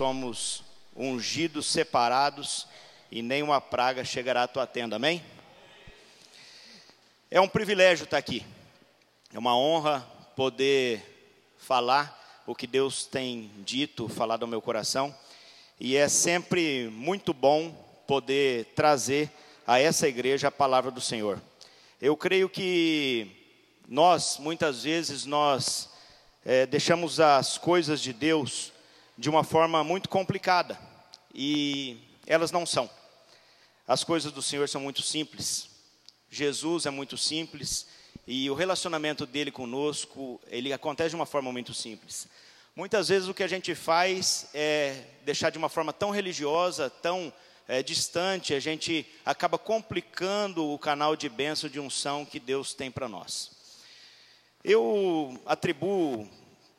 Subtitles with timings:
[0.00, 0.64] somos
[0.96, 2.66] ungidos, separados
[3.10, 4.96] e nenhuma praga chegará à tua tenda.
[4.96, 5.22] Amém?
[7.30, 8.42] É um privilégio estar aqui.
[9.30, 10.00] É uma honra
[10.34, 15.14] poder falar o que Deus tem dito, falado ao meu coração.
[15.78, 17.70] E é sempre muito bom
[18.06, 19.30] poder trazer
[19.66, 21.38] a essa igreja a palavra do Senhor.
[22.00, 23.30] Eu creio que
[23.86, 25.90] nós, muitas vezes, nós
[26.42, 28.72] é, deixamos as coisas de Deus
[29.20, 30.80] de uma forma muito complicada.
[31.34, 32.88] E elas não são.
[33.86, 35.68] As coisas do Senhor são muito simples.
[36.30, 37.86] Jesus é muito simples
[38.26, 42.28] e o relacionamento dele conosco, ele acontece de uma forma muito simples.
[42.74, 47.30] Muitas vezes o que a gente faz é deixar de uma forma tão religiosa, tão
[47.68, 52.90] é, distante, a gente acaba complicando o canal de bênção de unção que Deus tem
[52.90, 53.50] para nós.
[54.64, 56.26] Eu atribuo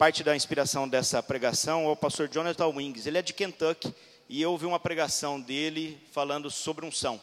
[0.01, 3.05] parte da inspiração dessa pregação ao pastor Jonathan Wings.
[3.05, 3.93] Ele é de Kentucky
[4.27, 7.21] e eu ouvi uma pregação dele falando sobre unção.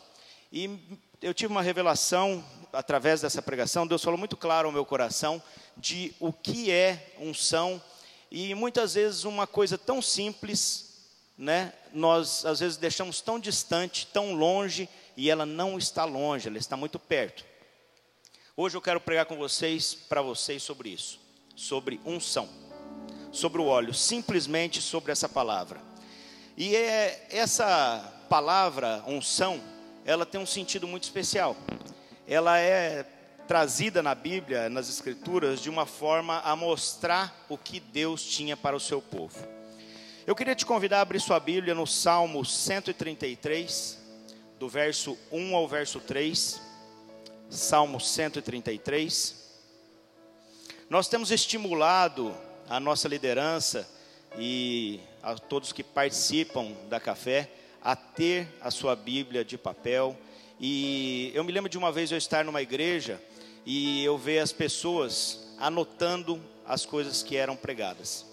[0.53, 0.79] E
[1.21, 5.43] eu tive uma revelação através dessa pregação, Deus falou muito claro ao meu coração
[5.77, 7.83] de o que é unção
[8.31, 11.03] e muitas vezes uma coisa tão simples,
[11.37, 11.73] né?
[11.93, 16.77] Nós às vezes deixamos tão distante, tão longe e ela não está longe, ela está
[16.77, 17.45] muito perto.
[18.57, 21.19] Hoje eu quero pregar com vocês, para vocês sobre isso,
[21.57, 22.68] sobre unção,
[23.39, 25.81] sobre o óleo, simplesmente sobre essa palavra.
[26.57, 29.61] E é, essa palavra, unção,
[30.05, 31.57] ela tem um sentido muito especial.
[32.27, 33.07] Ela é
[33.47, 38.77] trazida na Bíblia, nas Escrituras, de uma forma a mostrar o que Deus tinha para
[38.77, 39.39] o seu povo.
[40.27, 43.99] Eu queria te convidar a abrir sua Bíblia no Salmo 133,
[44.59, 46.61] do verso 1 ao verso 3.
[47.49, 49.37] Salmo 133.
[50.91, 52.35] Nós temos estimulado
[52.69, 53.89] a nossa liderança
[54.39, 57.51] e a todos que participam da café
[57.83, 60.17] a ter a sua Bíblia de papel.
[60.61, 63.21] E eu me lembro de uma vez eu estar numa igreja
[63.65, 68.27] e eu ver as pessoas anotando as coisas que eram pregadas.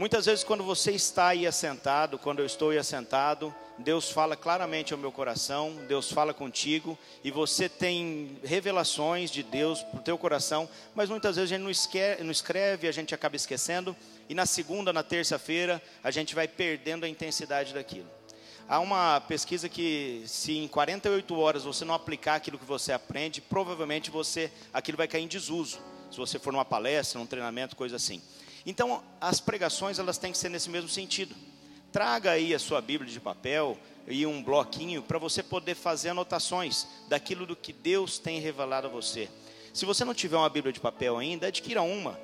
[0.00, 4.94] Muitas vezes, quando você está aí assentado, quando eu estou aí assentado, Deus fala claramente
[4.94, 10.16] ao meu coração, Deus fala contigo, e você tem revelações de Deus para o teu
[10.16, 13.94] coração, mas muitas vezes a gente não, esquece, não escreve, a gente acaba esquecendo,
[14.26, 18.08] e na segunda, na terça-feira, a gente vai perdendo a intensidade daquilo.
[18.66, 23.42] Há uma pesquisa que se em 48 horas você não aplicar aquilo que você aprende,
[23.42, 25.78] provavelmente você aquilo vai cair em desuso.
[26.10, 28.22] Se você for numa palestra, num treinamento, coisa assim.
[28.64, 31.34] Então, as pregações elas têm que ser nesse mesmo sentido.
[31.92, 33.76] Traga aí a sua Bíblia de papel
[34.06, 38.90] e um bloquinho para você poder fazer anotações daquilo do que Deus tem revelado a
[38.90, 39.28] você.
[39.72, 42.18] Se você não tiver uma Bíblia de papel ainda, adquira uma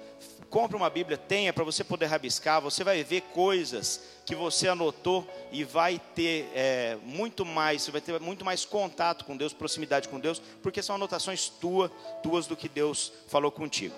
[0.49, 2.61] compre uma Bíblia, tenha para você poder rabiscar.
[2.61, 8.01] Você vai ver coisas que você anotou e vai ter é, muito mais, você vai
[8.01, 11.91] ter muito mais contato com Deus, proximidade com Deus, porque são anotações tuas,
[12.23, 13.95] tuas do que Deus falou contigo.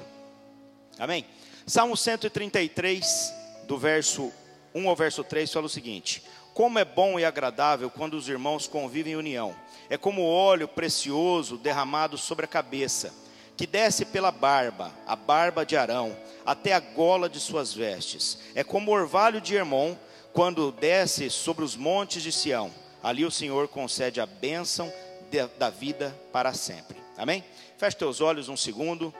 [0.99, 1.25] Amém?
[1.69, 3.35] Salmo 133,
[3.65, 4.33] do verso
[4.75, 6.23] 1 ao verso 3, fala o seguinte:
[6.55, 9.55] Como é bom e agradável quando os irmãos convivem em união.
[9.91, 13.13] É como óleo precioso derramado sobre a cabeça
[13.55, 18.39] que desce pela barba, a barba de Arão, até a gola de suas vestes.
[18.55, 19.95] É como o orvalho de Hermon,
[20.33, 22.73] quando desce sobre os montes de Sião.
[23.03, 24.91] Ali o Senhor concede a bênção
[25.59, 26.97] da vida para sempre.
[27.15, 27.45] Amém?
[27.77, 29.13] Feche teus olhos um segundo.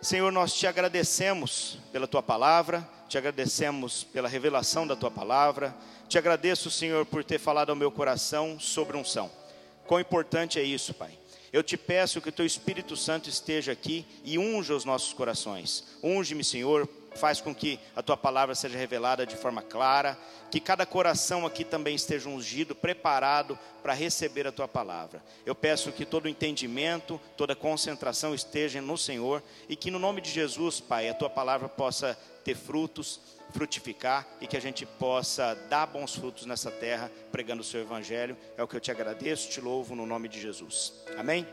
[0.00, 5.74] Senhor, nós te agradecemos pela tua palavra, te agradecemos pela revelação da tua palavra.
[6.08, 9.30] Te agradeço, Senhor, por ter falado ao meu coração sobre unção.
[9.86, 11.16] Quão importante é isso, Pai.
[11.52, 15.84] Eu te peço que o teu Espírito Santo esteja aqui e unja os nossos corações.
[16.02, 20.16] Unge-me, Senhor, faz com que a tua palavra seja revelada de forma clara,
[20.50, 25.22] que cada coração aqui também esteja ungido, preparado para receber a tua palavra.
[25.44, 30.30] Eu peço que todo entendimento, toda concentração esteja no Senhor e que no nome de
[30.30, 35.86] Jesus, Pai, a tua palavra possa ter frutos, frutificar e que a gente possa dar
[35.86, 38.36] bons frutos nessa terra, pregando o seu evangelho.
[38.56, 40.92] É o que eu te agradeço, te louvo no nome de Jesus.
[41.16, 41.46] Amém?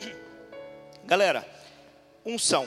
[1.04, 1.46] Galera,
[2.24, 2.66] unção.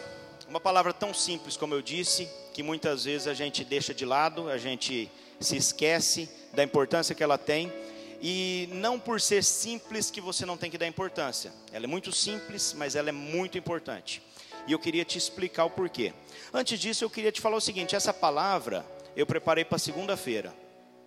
[0.50, 4.50] Uma palavra tão simples como eu disse, que muitas vezes a gente deixa de lado,
[4.50, 5.08] a gente
[5.40, 7.72] se esquece da importância que ela tem.
[8.20, 11.54] E não por ser simples que você não tem que dar importância.
[11.72, 14.24] Ela é muito simples, mas ela é muito importante.
[14.66, 16.16] E eu queria te explicar o porquê.
[16.52, 18.84] Antes disso, eu queria te falar o seguinte: essa palavra
[19.16, 20.52] eu preparei para segunda-feira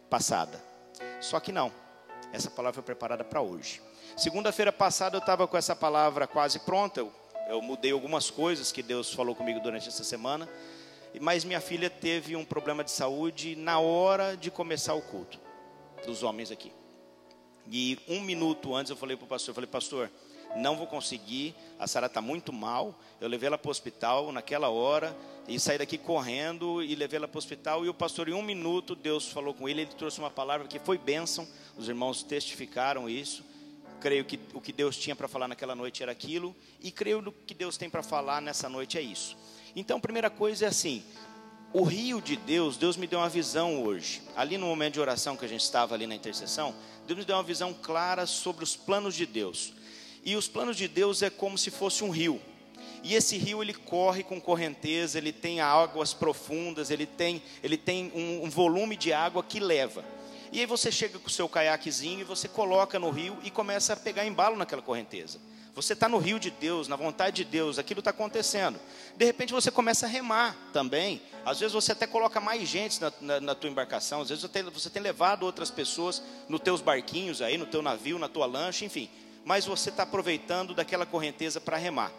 [0.08, 0.62] passada.
[1.20, 1.72] Só que não,
[2.32, 3.82] essa palavra foi preparada para hoje.
[4.16, 7.00] Segunda-feira passada eu estava com essa palavra quase pronta.
[7.00, 7.12] Eu,
[7.52, 10.48] eu mudei algumas coisas que Deus falou comigo durante essa semana.
[11.20, 15.38] mas minha filha teve um problema de saúde na hora de começar o culto
[16.06, 16.72] dos homens aqui.
[17.70, 20.10] E um minuto antes eu falei para o pastor, eu falei, pastor,
[20.56, 22.98] não vou conseguir, a Sara está muito mal.
[23.20, 25.14] Eu levei ela para o hospital naquela hora
[25.46, 27.84] e saí daqui correndo e levei ela para o hospital.
[27.84, 30.78] E o pastor, em um minuto, Deus falou com ele, ele trouxe uma palavra que
[30.78, 31.46] foi bênção.
[31.76, 33.44] Os irmãos testificaram isso.
[34.00, 37.54] Creio que o que Deus tinha para falar naquela noite era aquilo, e creio que
[37.54, 39.36] Deus tem para falar nessa noite é isso.
[39.74, 41.02] Então, primeira coisa é assim:
[41.72, 44.22] o rio de Deus, Deus me deu uma visão hoje.
[44.36, 46.74] Ali no momento de oração que a gente estava ali na intercessão,
[47.06, 49.72] Deus me deu uma visão clara sobre os planos de Deus.
[50.24, 52.40] E os planos de Deus é como se fosse um rio.
[53.02, 58.12] E esse rio ele corre com correnteza, ele tem águas profundas, ele tem, ele tem
[58.14, 60.04] um, um volume de água que leva.
[60.52, 63.94] E aí você chega com o seu caiaquezinho e você coloca no rio e começa
[63.94, 65.40] a pegar embalo naquela correnteza.
[65.74, 68.78] Você está no rio de Deus, na vontade de Deus, aquilo está acontecendo.
[69.16, 71.22] De repente você começa a remar também.
[71.46, 74.20] Às vezes você até coloca mais gente na, na, na tua embarcação.
[74.20, 78.18] Às vezes tem, você tem levado outras pessoas nos teus barquinhos aí, no teu navio,
[78.18, 79.08] na tua lancha, enfim
[79.44, 82.12] mas você está aproveitando daquela correnteza para remar.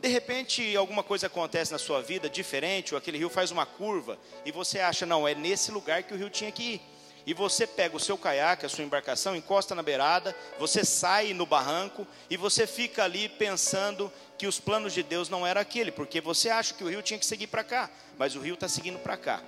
[0.00, 4.18] De repente, alguma coisa acontece na sua vida diferente, ou aquele rio faz uma curva,
[4.44, 6.80] e você acha, não, é nesse lugar que o rio tinha que ir.
[7.26, 11.44] E você pega o seu caiaque, a sua embarcação, encosta na beirada, você sai no
[11.44, 16.20] barranco e você fica ali pensando que os planos de Deus não eram aquele, porque
[16.20, 19.00] você acha que o rio tinha que seguir para cá, mas o rio está seguindo
[19.00, 19.42] para cá.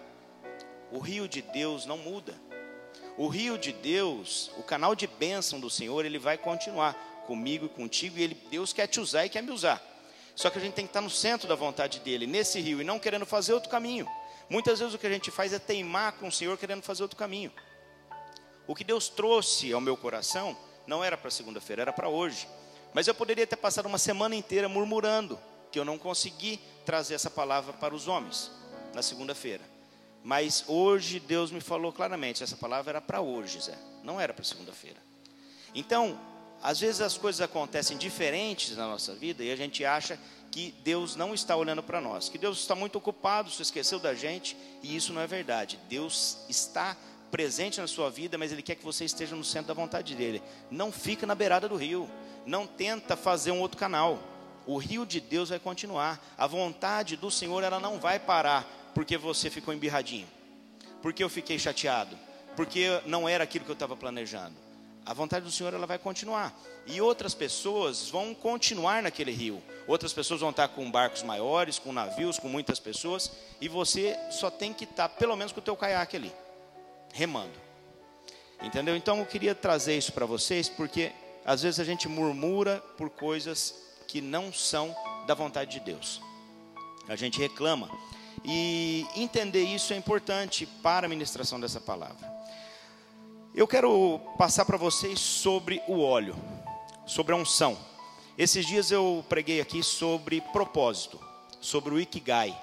[0.91, 2.35] O rio de Deus não muda.
[3.17, 6.95] O rio de Deus, o canal de bênção do Senhor, ele vai continuar
[7.27, 9.81] comigo e contigo, e ele, Deus quer te usar e quer me usar.
[10.35, 12.85] Só que a gente tem que estar no centro da vontade dele, nesse rio, e
[12.85, 14.09] não querendo fazer outro caminho.
[14.51, 17.19] Muitas vezes o que a gente faz é teimar com o Senhor querendo fazer outro
[17.19, 17.53] caminho.
[18.67, 20.57] O que Deus trouxe ao meu coração
[20.87, 22.49] não era para segunda-feira, era para hoje.
[22.95, 25.39] Mas eu poderia ter passado uma semana inteira murmurando
[25.71, 28.51] que eu não consegui trazer essa palavra para os homens
[28.95, 29.63] na segunda-feira.
[30.23, 34.45] Mas hoje Deus me falou claramente, essa palavra era para hoje, Zé, não era para
[34.45, 34.99] segunda-feira.
[35.75, 36.19] Então,
[36.63, 40.19] às vezes as coisas acontecem diferentes na nossa vida e a gente acha
[40.51, 44.15] que Deus não está olhando para nós, que Deus está muito ocupado, se esqueceu da
[44.15, 45.79] gente, e isso não é verdade.
[45.89, 46.97] Deus está
[47.31, 50.43] presente na sua vida, mas Ele quer que você esteja no centro da vontade dEle.
[50.71, 52.09] Não fica na beirada do rio,
[52.47, 54.19] não tenta fazer um outro canal.
[54.67, 56.23] O rio de Deus vai continuar.
[56.37, 60.27] A vontade do Senhor ela não vai parar porque você ficou embirradinho,
[61.03, 62.19] porque eu fiquei chateado,
[62.57, 64.68] porque não era aquilo que eu estava planejando
[65.09, 66.55] a vontade do Senhor ela vai continuar.
[66.87, 69.63] E outras pessoas vão continuar naquele rio.
[69.87, 74.51] Outras pessoas vão estar com barcos maiores, com navios, com muitas pessoas, e você só
[74.51, 76.31] tem que estar pelo menos com o teu caiaque ali,
[77.15, 77.59] remando.
[78.63, 78.95] Entendeu?
[78.95, 81.11] Então eu queria trazer isso para vocês, porque
[81.43, 83.75] às vezes a gente murmura por coisas
[84.07, 84.95] que não são
[85.27, 86.21] da vontade de Deus.
[87.09, 87.89] A gente reclama.
[88.45, 92.39] E entender isso é importante para a ministração dessa palavra.
[93.59, 96.37] Eu quero passar para vocês sobre o óleo,
[97.05, 97.77] sobre a unção.
[98.39, 101.19] Esses dias eu preguei aqui sobre propósito,
[101.61, 102.57] sobre o ikigai,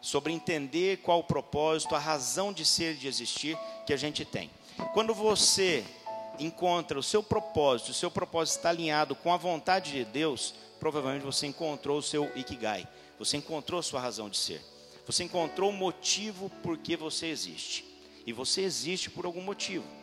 [0.00, 3.56] sobre entender qual o propósito, a razão de ser, de existir
[3.86, 4.50] que a gente tem.
[4.92, 5.84] Quando você
[6.36, 11.24] encontra o seu propósito, o seu propósito está alinhado com a vontade de Deus, provavelmente
[11.24, 12.88] você encontrou o seu ikigai,
[13.20, 14.60] você encontrou a sua razão de ser,
[15.06, 17.88] você encontrou o motivo por que você existe.
[18.26, 19.99] E você existe por algum motivo.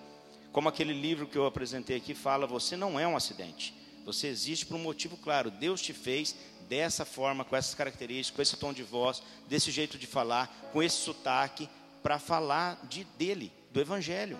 [0.57, 3.75] Como aquele livro que eu apresentei aqui fala, você não é um acidente.
[4.03, 5.51] Você existe por um motivo claro.
[5.51, 6.35] Deus te fez
[6.67, 10.81] dessa forma, com essas características, com esse tom de voz, desse jeito de falar, com
[10.81, 11.69] esse sotaque,
[12.01, 14.35] para falar de dele, do evangelho.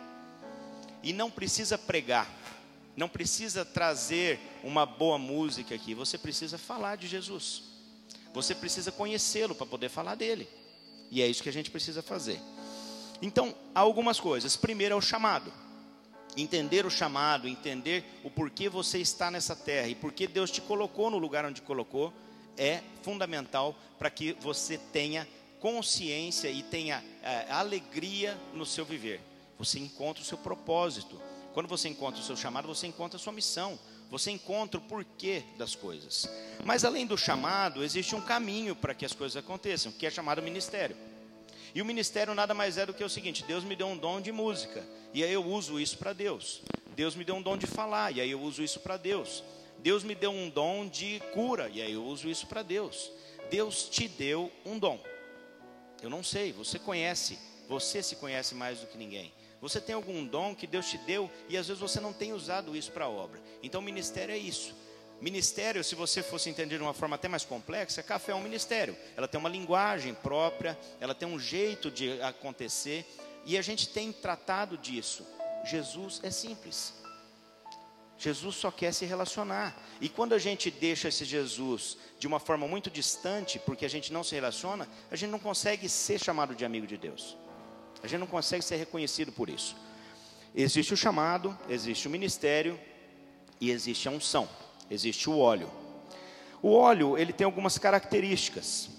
[1.03, 2.27] E não precisa pregar,
[2.95, 7.61] não precisa trazer uma boa música aqui, você precisa falar de Jesus.
[8.33, 10.49] Você precisa conhecê-lo para poder falar dele.
[11.11, 12.39] E é isso que a gente precisa fazer.
[13.21, 14.55] Então, há algumas coisas.
[14.55, 15.53] Primeiro é o chamado
[16.41, 21.09] entender o chamado, entender o porquê você está nessa terra e porquê Deus te colocou
[21.09, 22.13] no lugar onde colocou,
[22.57, 25.27] é fundamental para que você tenha
[25.59, 29.21] consciência e tenha é, alegria no seu viver.
[29.57, 31.19] Você encontra o seu propósito.
[31.53, 33.79] Quando você encontra o seu chamado, você encontra a sua missão.
[34.09, 36.29] Você encontra o porquê das coisas.
[36.63, 40.41] Mas além do chamado, existe um caminho para que as coisas aconteçam, que é chamado
[40.41, 40.95] ministério.
[41.77, 44.19] E o ministério nada mais é do que o seguinte: Deus me deu um dom
[44.19, 46.63] de música, e aí eu uso isso para Deus.
[46.95, 49.43] Deus me deu um dom de falar, e aí eu uso isso para Deus.
[49.77, 53.11] Deus me deu um dom de cura, e aí eu uso isso para Deus.
[53.51, 54.99] Deus te deu um dom.
[56.01, 57.37] Eu não sei, você conhece,
[57.69, 59.31] você se conhece mais do que ninguém.
[59.61, 62.75] Você tem algum dom que Deus te deu e às vezes você não tem usado
[62.75, 63.39] isso para a obra.
[63.61, 64.73] Então o ministério é isso.
[65.19, 68.95] Ministério, se você fosse entender de uma forma até mais complexa, café é um ministério.
[69.15, 73.03] Ela tem uma linguagem própria, ela tem um jeito de acontecer,
[73.43, 75.25] e a gente tem tratado disso.
[75.65, 76.93] Jesus é simples.
[78.19, 79.75] Jesus só quer se relacionar.
[79.99, 84.13] E quando a gente deixa esse Jesus de uma forma muito distante, porque a gente
[84.13, 87.35] não se relaciona, a gente não consegue ser chamado de amigo de Deus.
[88.03, 89.75] A gente não consegue ser reconhecido por isso.
[90.53, 92.79] Existe o chamado, existe o ministério
[93.59, 94.47] e existe a unção
[94.89, 95.69] existe o óleo.
[96.61, 98.89] O óleo, ele tem algumas características.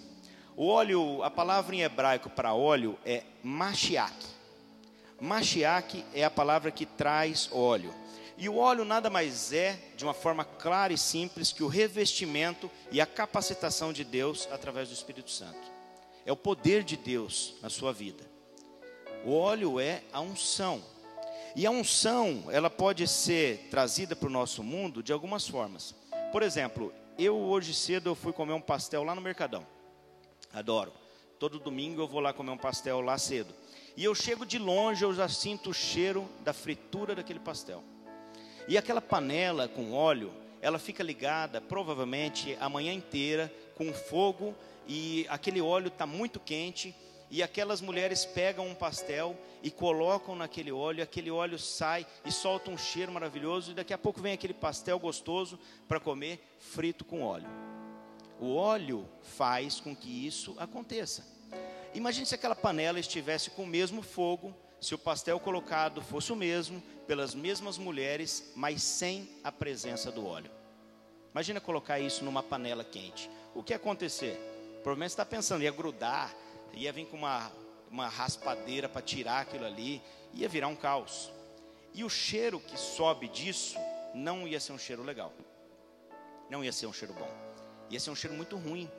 [0.57, 4.27] O óleo, a palavra em hebraico para óleo é machiach.
[5.21, 7.93] Machiach é a palavra que traz óleo.
[8.37, 12.71] E o óleo nada mais é, de uma forma clara e simples, que o revestimento
[12.93, 15.59] e a capacitação de Deus através do Espírito Santo.
[16.25, 18.25] É o poder de Deus na sua vida.
[19.25, 20.81] O óleo é a unção.
[21.59, 25.93] E a unção, ela pode ser trazida para o nosso mundo de algumas formas.
[26.31, 29.67] Por exemplo, eu hoje cedo eu fui comer um pastel lá no Mercadão.
[30.53, 30.93] Adoro.
[31.37, 33.53] Todo domingo eu vou lá comer um pastel lá cedo.
[33.97, 37.83] E eu chego de longe, eu já sinto o cheiro da fritura daquele pastel.
[38.69, 44.55] E aquela panela com óleo, ela fica ligada provavelmente a manhã inteira com fogo
[44.87, 46.95] e aquele óleo está muito quente
[47.31, 52.71] e aquelas mulheres pegam um pastel e colocam naquele óleo, aquele óleo sai e solta
[52.71, 57.23] um cheiro maravilhoso, e daqui a pouco vem aquele pastel gostoso para comer frito com
[57.23, 57.49] óleo.
[58.41, 61.27] O óleo faz com que isso aconteça.
[61.93, 66.37] Imagine se aquela panela estivesse com o mesmo fogo, se o pastel colocado fosse o
[66.37, 70.51] mesmo, pelas mesmas mulheres, mas sem a presença do óleo.
[71.33, 73.31] Imagina colocar isso numa panela quente.
[73.55, 74.39] O que ia acontecer?
[74.83, 76.35] Provavelmente você está pensando, ia grudar,
[76.75, 77.51] ia vir com uma,
[77.91, 80.03] uma raspadeira para tirar aquilo ali,
[80.35, 81.31] ia virar um caos.
[81.95, 83.77] E o cheiro que sobe disso
[84.15, 85.33] não ia ser um cheiro legal,
[86.51, 87.31] não ia ser um cheiro bom,
[87.91, 88.91] ia ser um cheiro muito ruim,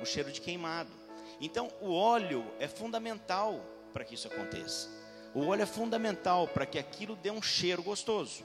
[0.00, 0.90] um cheiro de queimado.
[1.40, 3.60] Então, o óleo é fundamental
[3.92, 4.88] para que isso aconteça.
[5.34, 8.44] O óleo é fundamental para que aquilo dê um cheiro gostoso.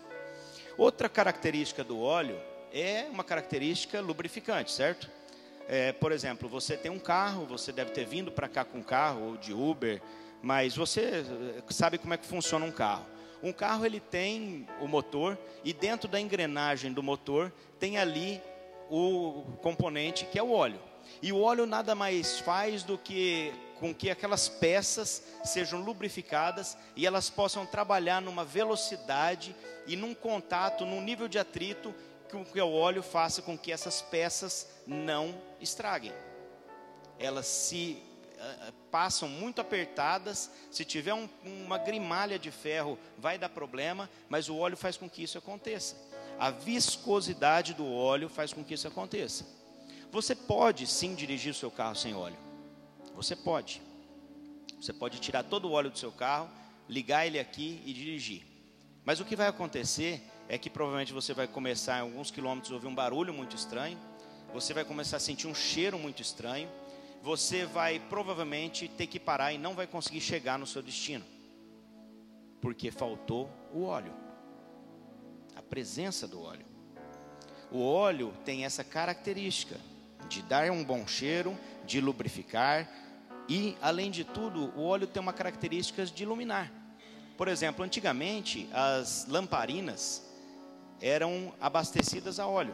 [0.77, 2.39] Outra característica do óleo
[2.71, 5.09] é uma característica lubrificante, certo?
[5.67, 8.83] É, por exemplo, você tem um carro, você deve ter vindo para cá com um
[8.83, 10.01] carro ou de Uber,
[10.41, 11.25] mas você
[11.57, 13.05] eh, sabe como é que funciona um carro.
[13.41, 18.41] Um carro ele tem o motor e dentro da engrenagem do motor tem ali
[18.89, 20.79] o componente que é o óleo.
[21.21, 27.05] E o óleo nada mais faz do que com que aquelas peças sejam lubrificadas e
[27.05, 29.55] elas possam trabalhar numa velocidade
[29.85, 31.93] e num contato, num nível de atrito
[32.25, 36.11] que o óleo faça com que essas peças não estraguem.
[37.17, 38.01] Elas se
[38.33, 44.49] uh, passam muito apertadas, se tiver um, uma grimalha de ferro, vai dar problema, mas
[44.49, 45.95] o óleo faz com que isso aconteça.
[46.37, 49.45] A viscosidade do óleo faz com que isso aconteça.
[50.11, 52.37] Você pode sim dirigir o seu carro sem óleo.
[53.15, 53.81] Você pode.
[54.79, 56.49] Você pode tirar todo o óleo do seu carro,
[56.87, 58.43] ligar ele aqui e dirigir.
[59.03, 62.75] Mas o que vai acontecer é que provavelmente você vai começar em alguns quilômetros a
[62.75, 63.97] ouvir um barulho muito estranho,
[64.53, 66.69] você vai começar a sentir um cheiro muito estranho,
[67.21, 71.25] você vai provavelmente ter que parar e não vai conseguir chegar no seu destino,
[72.61, 74.13] porque faltou o óleo,
[75.55, 76.65] a presença do óleo.
[77.71, 79.79] O óleo tem essa característica
[80.29, 82.87] de dar um bom cheiro, de lubrificar
[83.49, 86.71] e, além de tudo, o óleo tem uma característica de iluminar.
[87.37, 90.23] Por exemplo, antigamente as lamparinas
[91.05, 92.73] eram abastecidas a óleo.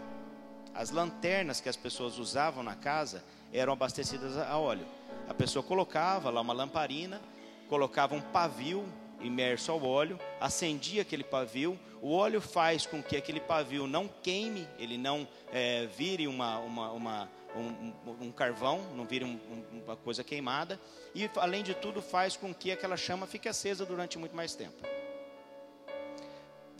[0.73, 3.21] As lanternas que as pessoas usavam na casa
[3.51, 4.85] eram abastecidas a óleo.
[5.27, 7.19] A pessoa colocava lá uma lamparina,
[7.67, 8.85] colocava um pavio
[9.19, 14.65] imerso ao óleo, acendia aquele pavio, o óleo faz com que aquele pavio não queime,
[14.79, 17.93] ele não é, vire uma, uma, uma um,
[18.27, 19.37] um, carvão, não vire um,
[19.85, 20.79] uma coisa queimada,
[21.13, 24.90] e além de tudo faz com que aquela chama fique acesa durante muito mais tempo.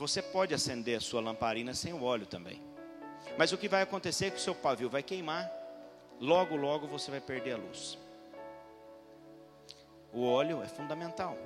[0.02, 2.60] Você pode acender a sua lamparina sem o óleo também.
[3.38, 5.48] Mas o que vai acontecer é que o seu pavio vai queimar,
[6.20, 8.00] logo, logo você vai perder a luz.
[10.12, 11.38] O óleo é fundamental.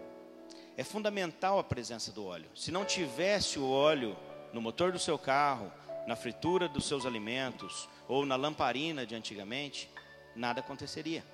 [0.77, 2.49] É fundamental a presença do óleo.
[2.55, 4.15] Se não tivesse o óleo
[4.53, 5.69] no motor do seu carro,
[6.07, 9.89] na fritura dos seus alimentos ou na lamparina de antigamente,
[10.33, 11.25] nada aconteceria.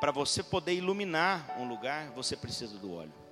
[0.00, 3.27] Para você poder iluminar um lugar, você precisa do óleo.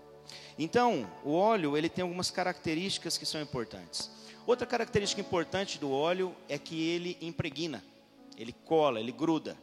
[0.59, 4.11] Então, o óleo ele tem algumas características que são importantes.
[4.47, 7.85] Outra característica importante do óleo é que ele impregna,
[8.39, 9.57] ele cola, ele gruda.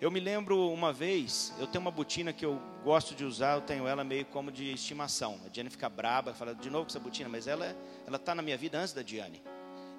[0.00, 3.62] Eu me lembro uma vez, eu tenho uma botina que eu gosto de usar, eu
[3.62, 5.40] tenho ela meio como de estimação.
[5.46, 7.74] A Diane fica braba, fala de novo com essa botina, mas ela
[8.06, 9.42] ela está na minha vida antes da Diane.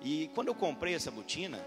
[0.04, 1.60] E quando eu comprei essa botina,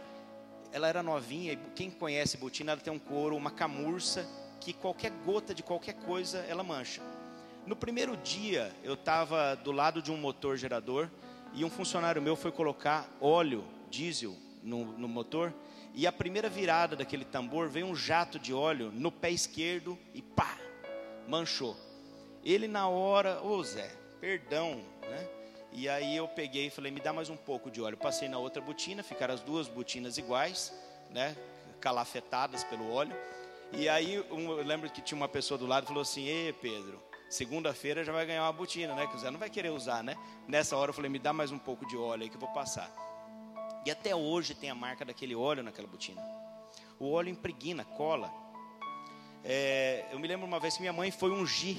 [0.73, 4.29] ela era novinha, e quem conhece botina, ela tem um couro, uma camurça,
[4.61, 7.03] que qualquer gota de qualquer coisa ela mancha.
[7.67, 11.09] No primeiro dia, eu estava do lado de um motor gerador
[11.52, 15.52] e um funcionário meu foi colocar óleo diesel no, no motor
[15.95, 20.23] e a primeira virada daquele tambor veio um jato de óleo no pé esquerdo e
[20.23, 20.57] pá,
[21.29, 21.76] manchou.
[22.45, 23.90] Ele na hora, ô Zé,
[24.21, 25.29] perdão, né?
[25.73, 27.97] E aí eu peguei e falei, me dá mais um pouco de óleo.
[27.97, 30.73] Passei na outra botina, ficaram as duas botinas iguais,
[31.11, 31.37] né?
[31.81, 33.14] Calafetadas pelo óleo.
[33.73, 38.04] E aí eu lembro que tinha uma pessoa do lado falou assim, Ê Pedro, segunda-feira
[38.04, 39.06] já vai ganhar uma botina, né?
[39.06, 40.16] Que o Zé não vai querer usar, né?
[40.49, 42.50] Nessa hora eu falei, me dá mais um pouco de óleo aí que eu vou
[42.50, 42.90] passar.
[43.87, 46.20] E até hoje tem a marca daquele óleo naquela botina.
[46.99, 48.30] O óleo impregna, cola.
[49.44, 51.78] É, eu me lembro uma vez que minha mãe foi ungir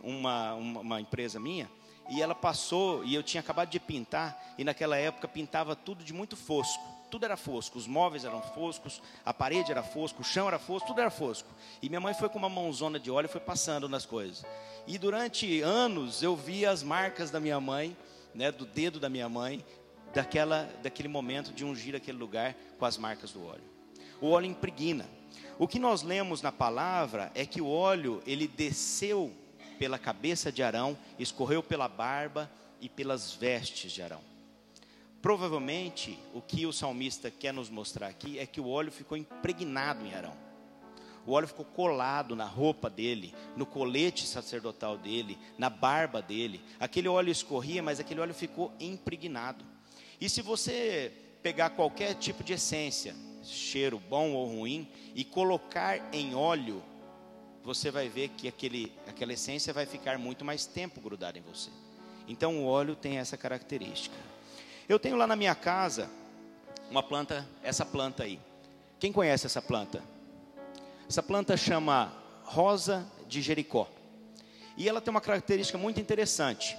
[0.00, 1.68] uma, uma, uma empresa minha
[2.08, 6.12] e ela passou e eu tinha acabado de pintar e naquela época pintava tudo de
[6.12, 6.82] muito fosco.
[7.12, 10.88] Tudo era fosco, os móveis eram foscos, a parede era fosco, o chão era fosco,
[10.88, 11.46] tudo era fosco.
[11.82, 14.46] E minha mãe foi com uma mãozona de óleo e foi passando nas coisas.
[14.86, 17.94] E durante anos eu vi as marcas da minha mãe,
[18.34, 19.62] né, do dedo da minha mãe,
[20.14, 23.64] daquela, daquele momento de ungir aquele lugar com as marcas do óleo.
[24.18, 25.06] O óleo impregna.
[25.58, 29.30] O que nós lemos na palavra é que o óleo ele desceu
[29.78, 32.50] pela cabeça de Arão, escorreu pela barba
[32.80, 34.31] e pelas vestes de Arão.
[35.22, 40.04] Provavelmente o que o salmista quer nos mostrar aqui é que o óleo ficou impregnado
[40.04, 40.36] em Arão.
[41.24, 46.60] O óleo ficou colado na roupa dele, no colete sacerdotal dele, na barba dele.
[46.80, 49.64] Aquele óleo escorria, mas aquele óleo ficou impregnado.
[50.20, 53.14] E se você pegar qualquer tipo de essência,
[53.44, 56.82] cheiro bom ou ruim, e colocar em óleo,
[57.62, 61.70] você vai ver que aquele, aquela essência vai ficar muito mais tempo grudada em você.
[62.26, 64.16] Então o óleo tem essa característica.
[64.88, 66.10] Eu tenho lá na minha casa
[66.90, 68.38] uma planta, essa planta aí.
[68.98, 70.02] Quem conhece essa planta?
[71.08, 72.12] Essa planta chama
[72.44, 73.88] rosa de Jericó.
[74.76, 76.76] E ela tem uma característica muito interessante.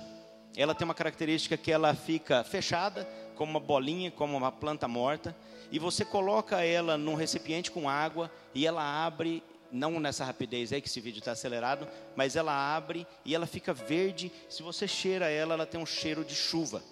[0.55, 5.35] Ela tem uma característica que ela fica fechada, como uma bolinha, como uma planta morta,
[5.71, 10.81] e você coloca ela num recipiente com água e ela abre, não nessa rapidez aí
[10.81, 14.31] que esse vídeo está acelerado, mas ela abre e ela fica verde.
[14.47, 16.83] Se você cheira ela, ela tem um cheiro de chuva.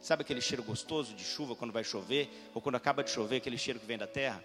[0.00, 3.58] Sabe aquele cheiro gostoso de chuva quando vai chover, ou quando acaba de chover, aquele
[3.58, 4.42] cheiro que vem da terra?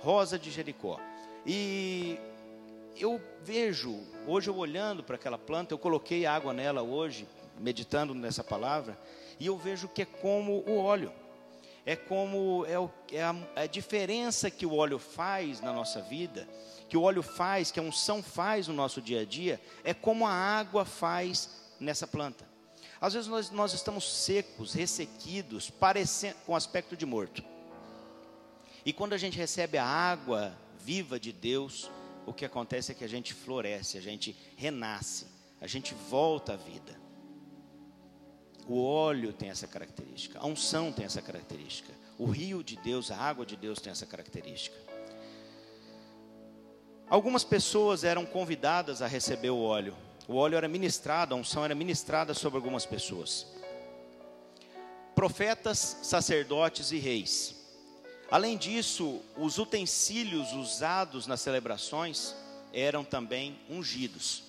[0.00, 0.98] Rosa de Jericó.
[1.46, 2.18] E
[2.96, 7.28] eu vejo, hoje eu olhando para aquela planta, eu coloquei água nela hoje,
[7.60, 8.98] meditando nessa palavra,
[9.38, 11.12] e eu vejo que é como o óleo.
[11.86, 16.46] É como é, o, é a, a diferença que o óleo faz na nossa vida,
[16.88, 20.26] que o óleo faz, que a unção faz no nosso dia a dia, é como
[20.26, 22.47] a água faz nessa planta.
[23.00, 27.44] Às vezes nós, nós estamos secos, ressequidos, parecendo, com aspecto de morto.
[28.84, 31.90] E quando a gente recebe a água viva de Deus,
[32.26, 35.26] o que acontece é que a gente floresce, a gente renasce,
[35.60, 36.98] a gente volta à vida.
[38.66, 43.16] O óleo tem essa característica, a unção tem essa característica, o rio de Deus, a
[43.16, 44.76] água de Deus tem essa característica.
[47.08, 49.96] Algumas pessoas eram convidadas a receber o óleo.
[50.28, 53.46] O óleo era ministrado, a unção era ministrada sobre algumas pessoas.
[55.14, 57.56] Profetas, sacerdotes e reis.
[58.30, 62.34] Além disso, os utensílios usados nas celebrações
[62.74, 64.42] eram também ungidos.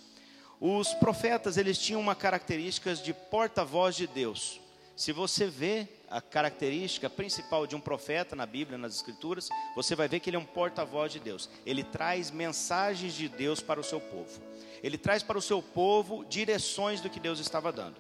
[0.60, 4.60] Os profetas, eles tinham uma característica de porta-voz de Deus.
[4.98, 10.08] Se você vê a característica principal de um profeta na Bíblia, nas Escrituras, você vai
[10.08, 11.50] ver que ele é um porta-voz de Deus.
[11.66, 14.42] Ele traz mensagens de Deus para o seu povo.
[14.82, 17.98] Ele traz para o seu povo direções do que Deus estava dando.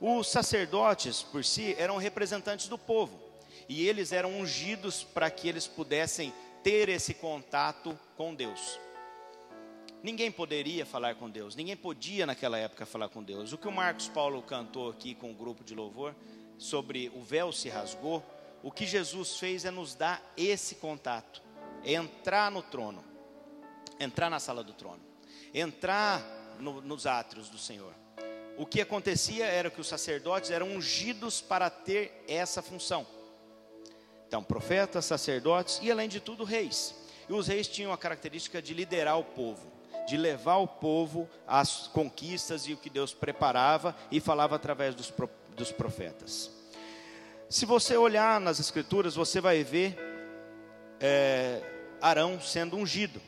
[0.00, 3.20] Os sacerdotes, por si, eram representantes do povo.
[3.68, 8.80] E eles eram ungidos para que eles pudessem ter esse contato com Deus.
[10.02, 13.54] Ninguém poderia falar com Deus, ninguém podia naquela época falar com Deus.
[13.54, 16.14] O que o Marcos Paulo cantou aqui com o grupo de louvor
[16.58, 18.22] sobre o véu se rasgou,
[18.62, 21.42] o que Jesus fez é nos dar esse contato,
[21.84, 23.04] é entrar no trono,
[24.00, 25.00] entrar na sala do trono,
[25.52, 26.22] entrar
[26.58, 27.94] no, nos átrios do Senhor.
[28.56, 33.06] O que acontecia era que os sacerdotes eram ungidos para ter essa função.
[34.26, 36.94] Então, profetas, sacerdotes e, além de tudo, reis.
[37.28, 39.74] E os reis tinham a característica de liderar o povo
[40.06, 45.12] de levar o povo às conquistas e o que Deus preparava e falava através dos,
[45.56, 46.50] dos profetas.
[47.48, 49.96] Se você olhar nas Escrituras, você vai ver
[51.00, 51.60] é,
[52.00, 53.20] Arão sendo ungido.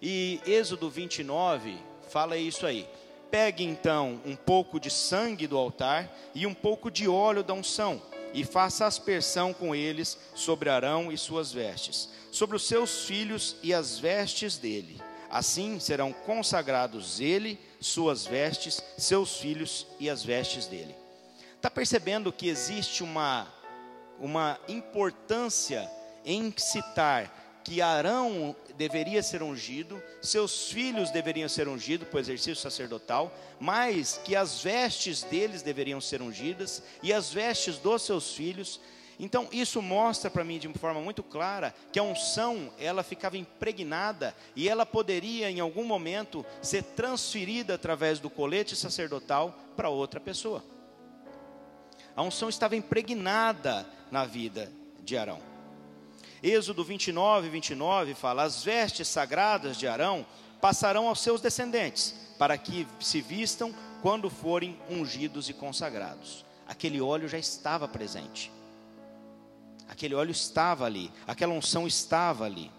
[0.00, 1.76] E Êxodo 29
[2.08, 2.88] fala isso aí.
[3.30, 8.00] Pegue então um pouco de sangue do altar e um pouco de óleo da unção,
[8.32, 13.74] e faça aspersão com eles sobre Arão e suas vestes, sobre os seus filhos e
[13.74, 15.00] as vestes dele.
[15.28, 20.94] Assim serão consagrados ele, suas vestes, seus filhos e as vestes dele.
[21.64, 23.50] Está percebendo que existe uma,
[24.20, 25.90] uma importância
[26.22, 32.56] em citar que Arão deveria ser ungido, seus filhos deveriam ser ungidos para o exercício
[32.56, 38.78] sacerdotal, mas que as vestes deles deveriam ser ungidas e as vestes dos seus filhos.
[39.18, 43.38] Então, isso mostra para mim de uma forma muito clara que a unção, ela ficava
[43.38, 50.20] impregnada e ela poderia em algum momento ser transferida através do colete sacerdotal para outra
[50.20, 50.62] pessoa.
[52.16, 54.70] A unção estava impregnada na vida
[55.02, 55.40] de Arão.
[56.42, 60.26] Êxodo 29, 29 fala: As vestes sagradas de Arão
[60.60, 66.44] passarão aos seus descendentes, para que se vistam quando forem ungidos e consagrados.
[66.66, 68.52] Aquele óleo já estava presente.
[69.88, 72.70] Aquele óleo estava ali, aquela unção estava ali.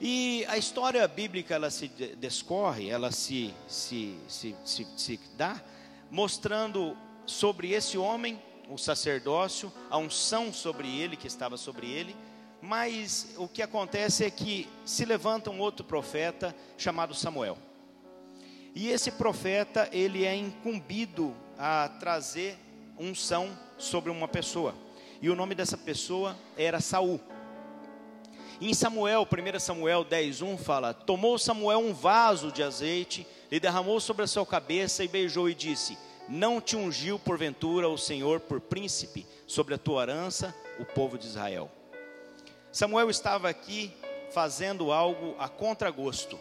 [0.00, 5.60] E a história bíblica ela se descorre, ela se, se, se, se, dá,
[6.10, 6.96] mostrando
[7.28, 12.16] sobre esse homem, o sacerdócio, a unção sobre ele, que estava sobre ele,
[12.60, 17.56] mas o que acontece é que se levanta um outro profeta chamado Samuel.
[18.74, 22.58] E esse profeta, ele é incumbido a trazer
[22.98, 24.74] unção sobre uma pessoa.
[25.20, 27.20] E o nome dessa pessoa era Saul.
[28.60, 34.24] Em Samuel, 1 Samuel 10:1 fala: "Tomou Samuel um vaso de azeite, lhe derramou sobre
[34.24, 35.96] a sua cabeça e beijou e disse:
[36.28, 41.26] Não te ungiu porventura o Senhor por príncipe sobre a tua herança, o povo de
[41.26, 41.70] Israel?"
[42.70, 43.92] Samuel estava aqui
[44.30, 46.38] fazendo algo a contragosto.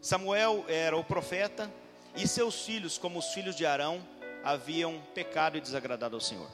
[0.00, 1.70] Samuel era o profeta
[2.14, 4.06] e seus filhos, como os filhos de Arão,
[4.44, 6.48] haviam pecado e desagradado ao Senhor.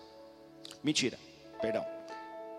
[0.83, 1.19] Mentira,
[1.61, 1.85] perdão.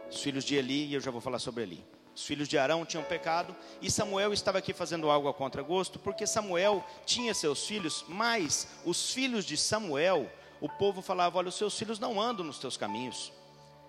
[0.10, 1.84] Os filhos de Eli, e eu já vou falar sobre Eli.
[2.16, 6.28] Os filhos de Arão tinham pecado e Samuel estava aqui fazendo algo a contragosto, porque
[6.28, 11.78] Samuel tinha seus filhos, mas os filhos de Samuel, o povo falava: Olha, os seus
[11.78, 13.32] filhos não andam nos teus caminhos.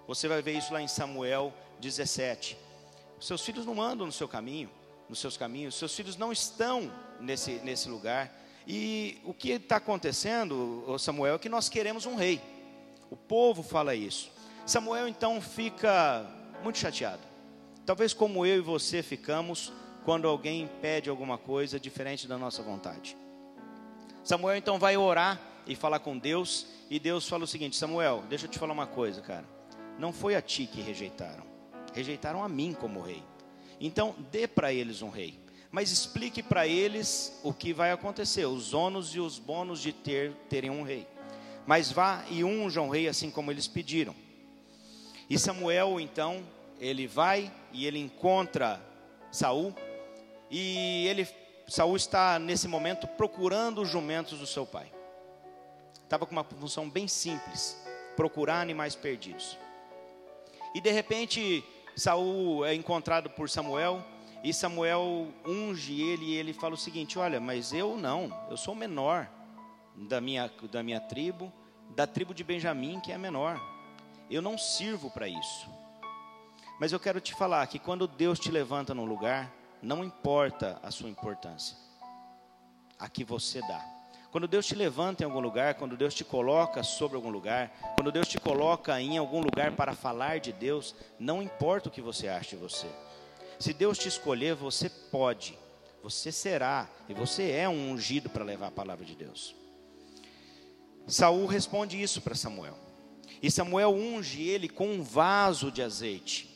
[0.06, 2.56] Você vai ver isso lá em Samuel 17.
[3.20, 4.70] Seus filhos não andam no seu caminho,
[5.08, 8.32] nos seus caminhos, seus filhos não estão nesse, nesse lugar.
[8.66, 12.40] E o que está acontecendo, Samuel, é que nós queremos um rei.
[13.10, 14.30] O povo fala isso.
[14.64, 16.24] Samuel então fica
[16.62, 17.31] muito chateado.
[17.84, 19.72] Talvez como eu e você ficamos
[20.04, 23.16] quando alguém pede alguma coisa diferente da nossa vontade.
[24.24, 28.46] Samuel então vai orar e falar com Deus, e Deus fala o seguinte: Samuel, deixa
[28.46, 29.62] eu te falar uma coisa, cara
[29.98, 31.44] não foi a ti que rejeitaram,
[31.92, 33.22] rejeitaram a mim como rei.
[33.80, 35.38] Então, dê para eles um rei,
[35.70, 40.32] mas explique para eles o que vai acontecer, os ônus e os bônus de ter
[40.48, 41.06] terem um rei.
[41.66, 44.14] Mas vá e unja um rei assim como eles pediram.
[45.28, 46.42] E Samuel, então,
[46.82, 48.82] ele vai e ele encontra
[49.30, 49.72] Saul,
[50.50, 51.26] e ele
[51.68, 54.92] Saul está nesse momento procurando os jumentos do seu pai.
[55.94, 57.80] Estava com uma função bem simples,
[58.16, 59.56] procurar animais perdidos.
[60.74, 61.64] E de repente
[61.96, 64.04] Saul é encontrado por Samuel
[64.42, 68.74] e Samuel unge ele e ele fala o seguinte: Olha, mas eu não, eu sou
[68.74, 69.30] o menor
[69.94, 71.52] da minha, da minha tribo,
[71.90, 73.60] da tribo de Benjamim, que é menor.
[74.28, 75.81] Eu não sirvo para isso.
[76.82, 80.90] Mas eu quero te falar que quando Deus te levanta num lugar, não importa a
[80.90, 81.76] sua importância,
[82.98, 83.86] a que você dá.
[84.32, 88.10] Quando Deus te levanta em algum lugar, quando Deus te coloca sobre algum lugar, quando
[88.10, 92.26] Deus te coloca em algum lugar para falar de Deus, não importa o que você
[92.26, 92.88] acha de você.
[93.60, 95.56] Se Deus te escolher, você pode,
[96.02, 99.54] você será, e você é um ungido para levar a palavra de Deus.
[101.06, 102.76] Saul responde isso para Samuel.
[103.40, 106.50] E Samuel unge ele com um vaso de azeite.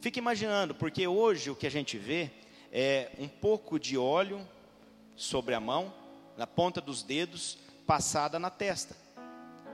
[0.00, 2.30] Fique imaginando, porque hoje o que a gente vê
[2.72, 4.46] é um pouco de óleo
[5.14, 5.92] sobre a mão
[6.36, 8.94] na ponta dos dedos, passada na testa.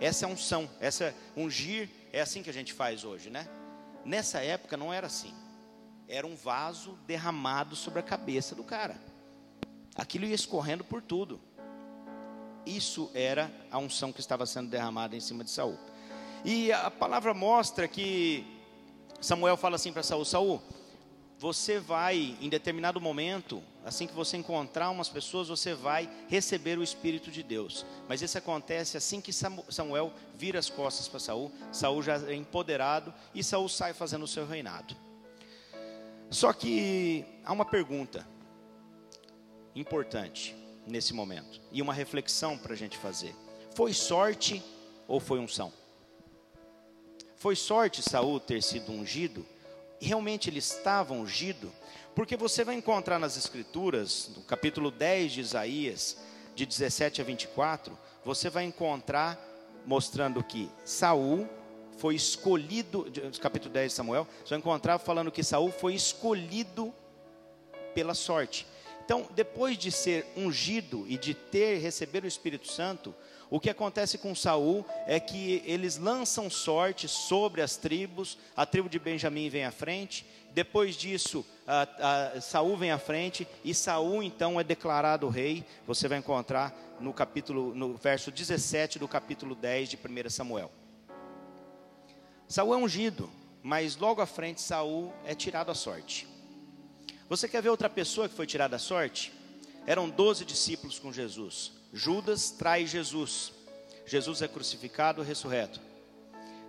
[0.01, 3.49] Essa é unção, essa é ungir, é assim que a gente faz hoje, né?
[4.05, 5.35] Nessa época não era assim.
[6.09, 9.01] Era um vaso derramado sobre a cabeça do cara.
[9.97, 11.41] Aquilo ia escorrendo por tudo.
[12.65, 15.79] Isso era a unção que estava sendo derramada em cima de Saul.
[16.45, 18.47] E a palavra mostra que
[19.23, 20.63] Samuel fala assim para Saul: Saul,
[21.39, 26.83] você vai, em determinado momento, assim que você encontrar umas pessoas, você vai receber o
[26.83, 27.87] Espírito de Deus.
[28.09, 33.15] Mas isso acontece assim que Samuel vira as costas para Saul, Saul já é empoderado
[33.35, 34.95] e Saul sai fazendo o seu reinado.
[36.31, 38.27] Só que há uma pergunta
[39.75, 40.57] importante
[40.87, 43.35] nesse momento e uma reflexão para a gente fazer:
[43.75, 44.63] foi sorte
[45.07, 45.73] ou foi unção?
[47.42, 49.44] Foi sorte Saul ter sido ungido?
[50.00, 51.72] Realmente ele estava ungido?
[52.14, 56.18] Porque você vai encontrar nas escrituras, no capítulo 10 de Isaías,
[56.55, 59.37] de 17 a 24, você vai encontrar
[59.85, 61.48] mostrando que Saul
[61.98, 63.07] foi escolhido,
[63.40, 66.94] capítulo 10 de Samuel, você vai encontrar falando que Saul foi escolhido
[67.92, 68.68] pela sorte.
[69.12, 73.14] Então, depois de ser ungido e de ter receber o Espírito Santo,
[73.51, 78.88] o que acontece com Saul é que eles lançam sorte sobre as tribos, a tribo
[78.88, 84.22] de Benjamim vem à frente, depois disso, a, a, Saul vem à frente e Saul
[84.22, 85.62] então é declarado rei.
[85.87, 90.72] Você vai encontrar no capítulo, no verso 17 do capítulo 10 de 1 Samuel.
[92.48, 93.29] Saul é ungido,
[93.62, 96.32] mas logo à frente Saul é tirado à sorte.
[97.29, 99.33] Você quer ver outra pessoa que foi tirada à sorte?
[99.87, 101.73] Eram doze discípulos com Jesus.
[101.93, 103.53] Judas trai Jesus.
[104.07, 105.81] Jesus é crucificado, ressurreto.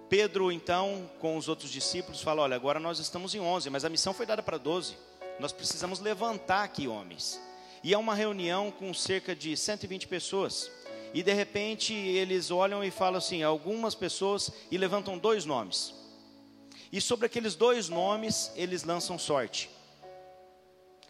[0.10, 3.89] Pedro, então, com os outros discípulos, fala: Olha, agora nós estamos em 11, mas a
[3.89, 4.96] missão foi dada para 12.
[5.39, 7.39] Nós precisamos levantar aqui homens.
[7.84, 10.72] E é uma reunião com cerca de 120 pessoas.
[11.13, 15.94] E de repente eles olham e falam assim: algumas pessoas, e levantam dois nomes.
[16.92, 19.70] E sobre aqueles dois nomes, eles lançam sorte.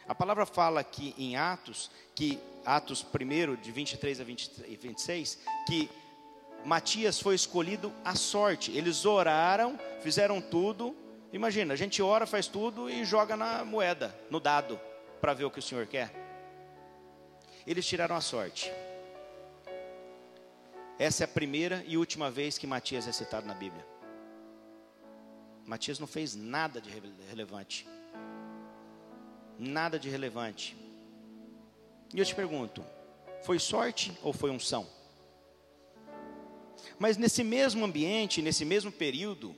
[0.07, 5.89] A palavra fala aqui em Atos, que Atos 1, de 23 a 26, que
[6.65, 8.71] Matias foi escolhido à sorte.
[8.71, 10.95] Eles oraram, fizeram tudo.
[11.31, 14.79] Imagina, a gente ora, faz tudo e joga na moeda, no dado,
[15.21, 16.13] para ver o que o Senhor quer.
[17.65, 18.71] Eles tiraram a sorte.
[20.99, 23.85] Essa é a primeira e última vez que Matias é citado na Bíblia.
[25.65, 26.89] Matias não fez nada de
[27.29, 27.87] relevante.
[29.57, 30.75] Nada de relevante.
[32.13, 32.83] E eu te pergunto:
[33.43, 34.87] foi sorte ou foi unção?
[36.99, 39.55] Mas nesse mesmo ambiente, nesse mesmo período,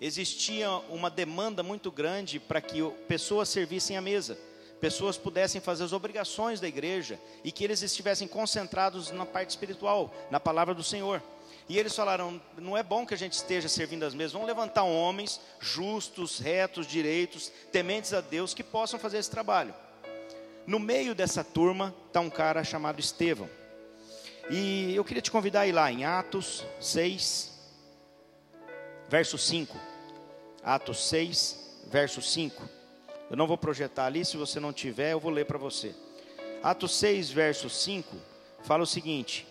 [0.00, 4.38] existia uma demanda muito grande para que pessoas servissem à mesa,
[4.80, 10.14] pessoas pudessem fazer as obrigações da igreja e que eles estivessem concentrados na parte espiritual,
[10.30, 11.22] na palavra do Senhor.
[11.68, 14.84] E eles falaram: não é bom que a gente esteja servindo as mesas, vamos levantar
[14.84, 19.74] homens justos, retos, direitos, tementes a Deus que possam fazer esse trabalho.
[20.66, 23.48] No meio dessa turma está um cara chamado Estevão.
[24.50, 27.52] E eu queria te convidar a ir lá em Atos 6,
[29.08, 29.78] verso 5.
[30.62, 32.68] Atos 6, verso 5.
[33.30, 35.94] Eu não vou projetar ali, se você não tiver, eu vou ler para você.
[36.62, 38.16] Atos 6, verso 5,
[38.62, 39.46] fala o seguinte: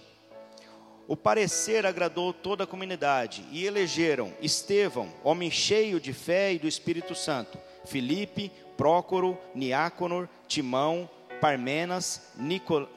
[1.07, 6.67] O parecer agradou toda a comunidade, e elegeram Estevão, homem cheio de fé e do
[6.67, 12.33] Espírito Santo, Filipe, Prócoro, Niáconor, Timão, Parmenas,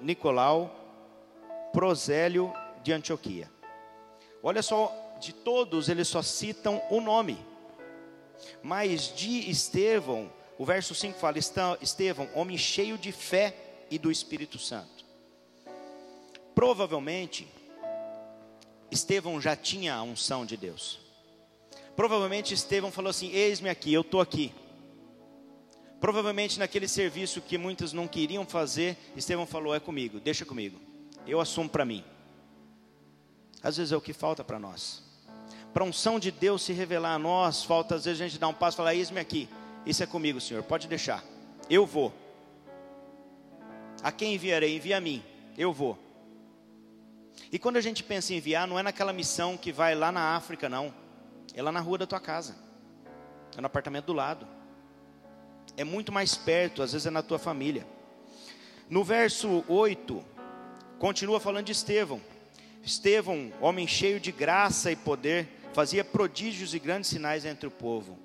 [0.03, 0.75] Nicolau,
[1.73, 3.49] Prosélio de Antioquia.
[4.43, 7.39] Olha só, de todos eles só citam o nome.
[8.61, 11.37] Mas de Estevão, o verso 5 fala:
[11.81, 13.55] Estevão, homem cheio de fé
[13.89, 15.05] e do Espírito Santo.
[16.55, 17.47] Provavelmente,
[18.91, 20.99] Estevão já tinha a unção de Deus.
[21.95, 24.53] Provavelmente Estevão falou assim: Eis-me aqui, eu estou aqui.
[26.01, 30.91] Provavelmente naquele serviço que muitos não queriam fazer, Estevão falou: É comigo, deixa comigo
[31.27, 32.05] eu assumo para mim.
[33.63, 35.03] Às vezes é o que falta para nós.
[35.73, 38.49] Para a unção de Deus se revelar a nós, falta às vezes a gente dar
[38.49, 39.49] um passo e falar: Eis-me aqui,
[39.87, 41.25] isso é comigo, Senhor, pode deixar,
[41.69, 42.13] eu vou.
[44.03, 44.77] A quem enviarei?
[44.77, 45.23] Envia a mim,
[45.57, 45.99] eu vou.
[47.53, 50.37] E quando a gente pensa em enviar, não é naquela missão que vai lá na
[50.37, 50.95] África, não.
[51.55, 52.57] É lá na rua da tua casa,
[53.57, 54.47] é no apartamento do lado.
[55.77, 57.87] É muito mais perto, às vezes é na tua família.
[58.89, 60.25] No verso 8,
[61.01, 62.21] Continua falando de Estevão.
[62.83, 68.19] Estevão, homem cheio de graça e poder, fazia prodígios e grandes sinais entre o povo.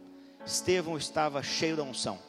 [0.45, 2.19] Estevão estava cheio da unção.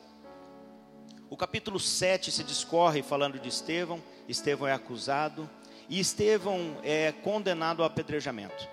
[1.29, 4.01] O capítulo 7 se discorre falando de Estevão.
[4.29, 5.51] Estevão é acusado
[5.88, 8.68] e Estevão é condenado ao apedrejamento.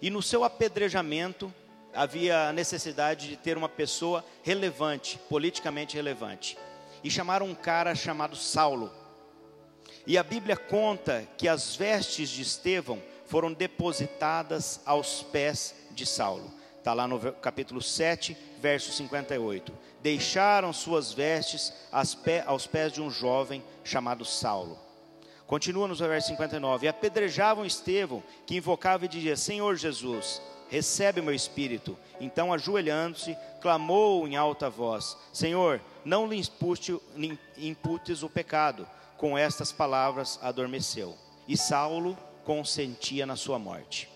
[0.00, 1.52] E no seu apedrejamento
[1.94, 6.58] havia a necessidade de ter uma pessoa relevante, politicamente relevante.
[7.02, 8.90] E chamaram um cara chamado Saulo.
[10.06, 16.52] E a Bíblia conta que as vestes de Estevão foram depositadas aos pés de Saulo.
[16.78, 19.72] Está lá no capítulo 7, verso 58.
[20.02, 21.72] Deixaram suas vestes
[22.46, 24.83] aos pés de um jovem chamado Saulo.
[25.46, 26.86] Continua no verso 59.
[26.86, 31.96] E apedrejavam Estevão, que invocava e dizia: Senhor Jesus, recebe meu espírito.
[32.20, 36.42] Então, ajoelhando-se, clamou em alta voz: Senhor, não lhe
[37.56, 41.16] imputes o pecado com estas palavras adormeceu.
[41.46, 44.08] E Saulo consentia na sua morte.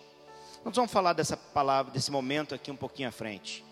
[0.65, 3.65] Nós vamos falar dessa palavra, desse momento aqui um pouquinho à frente.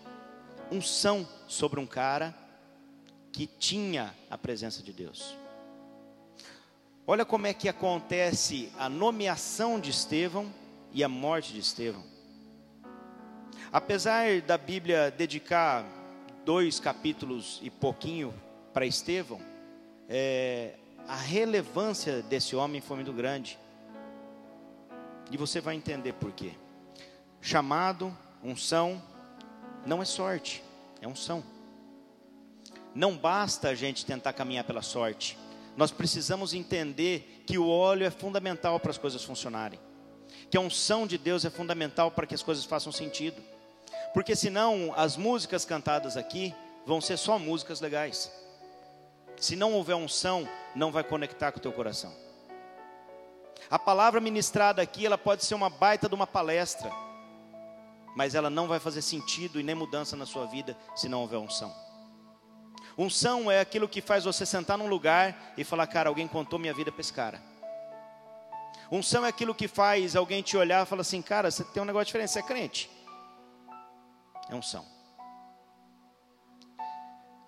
[0.71, 2.35] Unção sobre um cara
[3.31, 5.35] que tinha a presença de Deus.
[7.09, 10.53] Olha como é que acontece a nomeação de Estevão
[10.91, 12.03] e a morte de Estevão.
[13.71, 15.85] Apesar da Bíblia dedicar
[16.43, 18.33] dois capítulos e pouquinho
[18.73, 19.39] para Estevão,
[20.09, 20.73] é,
[21.07, 23.57] a relevância desse homem foi muito grande.
[25.31, 26.51] E você vai entender por quê.
[27.39, 29.01] Chamado, unção,
[29.85, 30.61] não é sorte,
[31.01, 31.41] é unção.
[32.93, 35.37] Não basta a gente tentar caminhar pela sorte.
[35.77, 39.79] Nós precisamos entender que o óleo é fundamental para as coisas funcionarem.
[40.49, 43.39] Que a unção de Deus é fundamental para que as coisas façam sentido.
[44.11, 48.31] Porque senão as músicas cantadas aqui vão ser só músicas legais.
[49.39, 52.11] Se não houver unção, não vai conectar com o teu coração.
[53.69, 56.91] A palavra ministrada aqui, ela pode ser uma baita de uma palestra,
[58.15, 61.37] mas ela não vai fazer sentido e nem mudança na sua vida se não houver
[61.37, 61.86] unção.
[62.97, 66.73] Unção é aquilo que faz você sentar num lugar e falar, cara, alguém contou minha
[66.73, 67.39] vida para esse cara.
[68.91, 71.85] Unção é aquilo que faz alguém te olhar e falar assim, cara, você tem um
[71.85, 72.89] negócio diferente, você é crente.
[74.49, 74.85] É unção.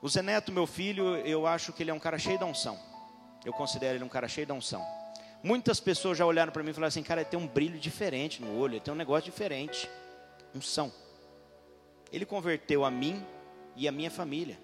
[0.01, 2.77] O Zeneto, meu filho, eu acho que ele é um cara cheio de unção.
[3.43, 4.85] Eu considero ele um cara cheio de unção.
[5.41, 8.41] Muitas pessoas já olharam para mim e falaram assim: cara, ele tem um brilho diferente
[8.41, 9.89] no olho, ele tem um negócio diferente.
[10.53, 10.91] Unção.
[12.11, 13.25] Ele converteu a mim
[13.75, 14.59] e a minha família.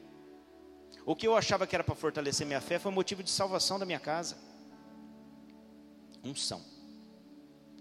[1.05, 3.85] O que eu achava que era para fortalecer minha fé foi motivo de salvação da
[3.85, 4.37] minha casa.
[6.23, 6.61] Unção.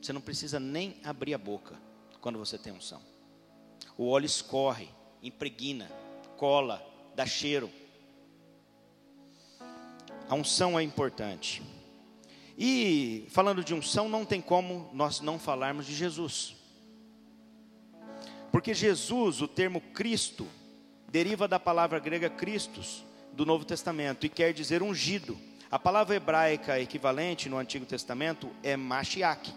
[0.00, 1.74] Você não precisa nem abrir a boca
[2.20, 3.00] quando você tem unção.
[3.96, 4.90] O óleo escorre,
[5.22, 5.90] impregna,
[6.36, 7.70] cola, dá cheiro.
[10.28, 11.62] A unção é importante.
[12.58, 16.54] E falando de unção, não tem como nós não falarmos de Jesus.
[18.52, 20.46] Porque Jesus, o termo Cristo,
[21.08, 23.04] deriva da palavra grega Christos,
[23.34, 25.36] do Novo Testamento, e quer dizer ungido.
[25.70, 29.52] A palavra hebraica equivalente no Antigo Testamento é Mashiach,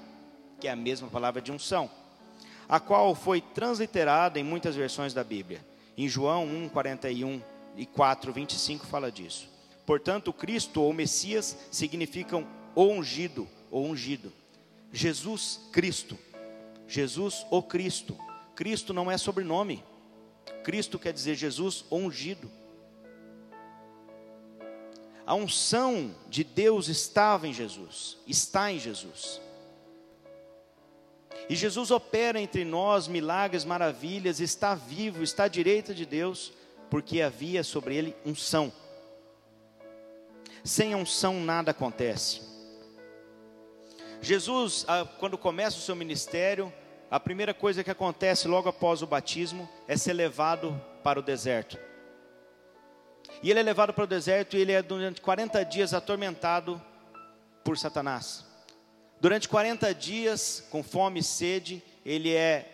[0.60, 1.90] que é a mesma palavra de unção,
[2.68, 5.64] a qual foi transliterada em muitas versões da Bíblia.
[5.96, 7.42] Em João 1, 41
[7.76, 9.48] e 4, 25 fala disso.
[9.86, 14.34] Portanto, Cristo ou Messias significam o ungido ou ungido.
[14.92, 16.18] Jesus Cristo.
[16.88, 18.18] Jesus o Cristo.
[18.56, 19.84] Cristo não é sobrenome.
[20.64, 22.50] Cristo quer dizer Jesus ungido.
[25.28, 29.42] A unção de Deus estava em Jesus, está em Jesus.
[31.50, 36.54] E Jesus opera entre nós milagres, maravilhas, está vivo, está à direita de Deus,
[36.90, 38.72] porque havia sobre ele unção.
[40.64, 42.42] Sem unção nada acontece.
[44.22, 44.86] Jesus,
[45.20, 46.74] quando começa o seu ministério,
[47.12, 51.78] a primeira coisa que acontece logo após o batismo é ser levado para o deserto.
[53.42, 56.82] E ele é levado para o deserto e ele é durante 40 dias atormentado
[57.64, 58.46] por Satanás.
[59.20, 62.74] Durante 40 dias, com fome e sede, ele é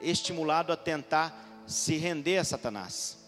[0.00, 3.18] estimulado a tentar se render a Satanás.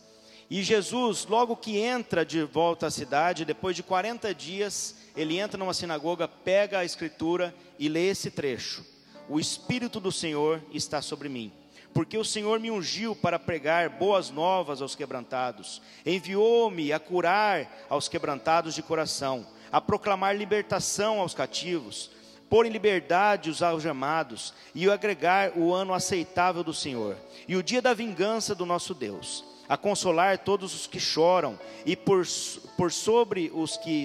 [0.50, 5.56] E Jesus, logo que entra de volta à cidade, depois de 40 dias, ele entra
[5.58, 8.84] numa sinagoga, pega a escritura e lê esse trecho:
[9.28, 11.52] O Espírito do Senhor está sobre mim,
[11.94, 18.08] porque o Senhor me ungiu para pregar boas novas aos quebrantados, enviou-me a curar aos
[18.08, 22.10] quebrantados de coração, a proclamar libertação aos cativos
[22.52, 27.16] pôr em liberdade os algemados e agregar o ano aceitável do Senhor
[27.48, 31.96] e o dia da vingança do nosso Deus, a consolar todos os que choram e
[31.96, 32.26] por,
[32.76, 34.04] por sobre os que,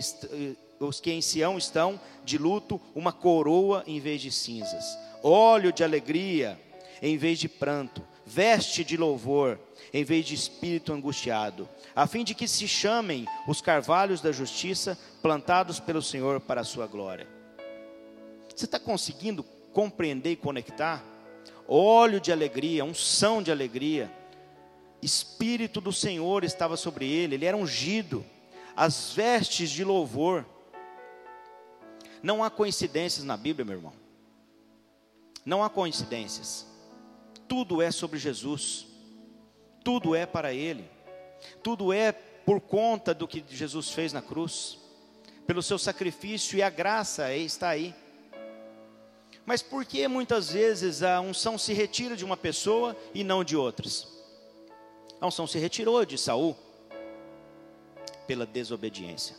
[0.79, 5.83] os que em Sião estão de luto, uma coroa em vez de cinzas, óleo de
[5.83, 6.57] alegria
[7.01, 9.59] em vez de pranto, veste de louvor
[9.93, 14.97] em vez de espírito angustiado, a fim de que se chamem os carvalhos da justiça
[15.21, 17.27] plantados pelo Senhor para a sua glória.
[18.53, 21.03] Você está conseguindo compreender e conectar?
[21.67, 24.11] Óleo de alegria, unção de alegria.
[25.01, 28.25] Espírito do Senhor estava sobre ele, ele era ungido.
[28.75, 30.45] As vestes de louvor.
[32.21, 33.93] Não há coincidências na Bíblia, meu irmão.
[35.45, 36.66] Não há coincidências.
[37.47, 38.87] Tudo é sobre Jesus.
[39.83, 40.89] Tudo é para Ele.
[41.63, 44.77] Tudo é por conta do que Jesus fez na cruz.
[45.45, 47.95] Pelo seu sacrifício e a graça está aí.
[49.45, 53.55] Mas por que muitas vezes a unção se retira de uma pessoa e não de
[53.55, 54.07] outras?
[55.21, 56.55] A unção se retirou de Saul
[58.27, 59.35] pela desobediência.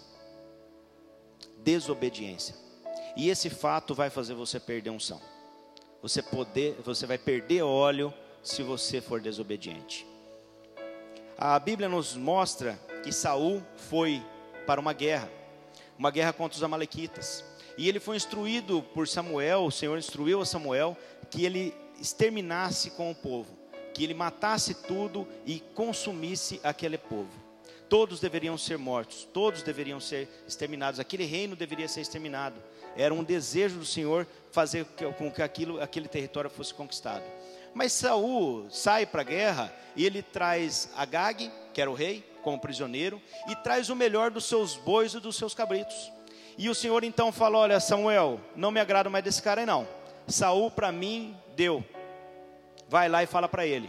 [1.59, 2.54] Desobediência.
[3.16, 5.20] E esse fato vai fazer você perder unção.
[6.01, 10.07] Você poder, você vai perder óleo se você for desobediente.
[11.36, 14.22] A Bíblia nos mostra que Saul foi
[14.66, 15.30] para uma guerra,
[15.99, 17.44] uma guerra contra os amalequitas.
[17.76, 20.96] E ele foi instruído por Samuel, o Senhor instruiu a Samuel
[21.30, 23.57] que ele exterminasse com o povo,
[23.94, 27.30] que ele matasse tudo e consumisse aquele povo.
[27.88, 32.61] Todos deveriam ser mortos, todos deveriam ser exterminados, aquele reino deveria ser exterminado.
[32.99, 34.84] Era um desejo do Senhor fazer
[35.16, 37.22] com que aquilo, aquele território fosse conquistado.
[37.72, 42.59] Mas Saul sai para a guerra e ele traz Agag, que era o rei, como
[42.59, 46.11] prisioneiro, e traz o melhor dos seus bois e dos seus cabritos.
[46.57, 49.86] E o Senhor então fala: Olha, Samuel, não me agrada mais desse cara aí não.
[50.26, 51.84] Saul para mim deu.
[52.88, 53.88] Vai lá e fala para ele.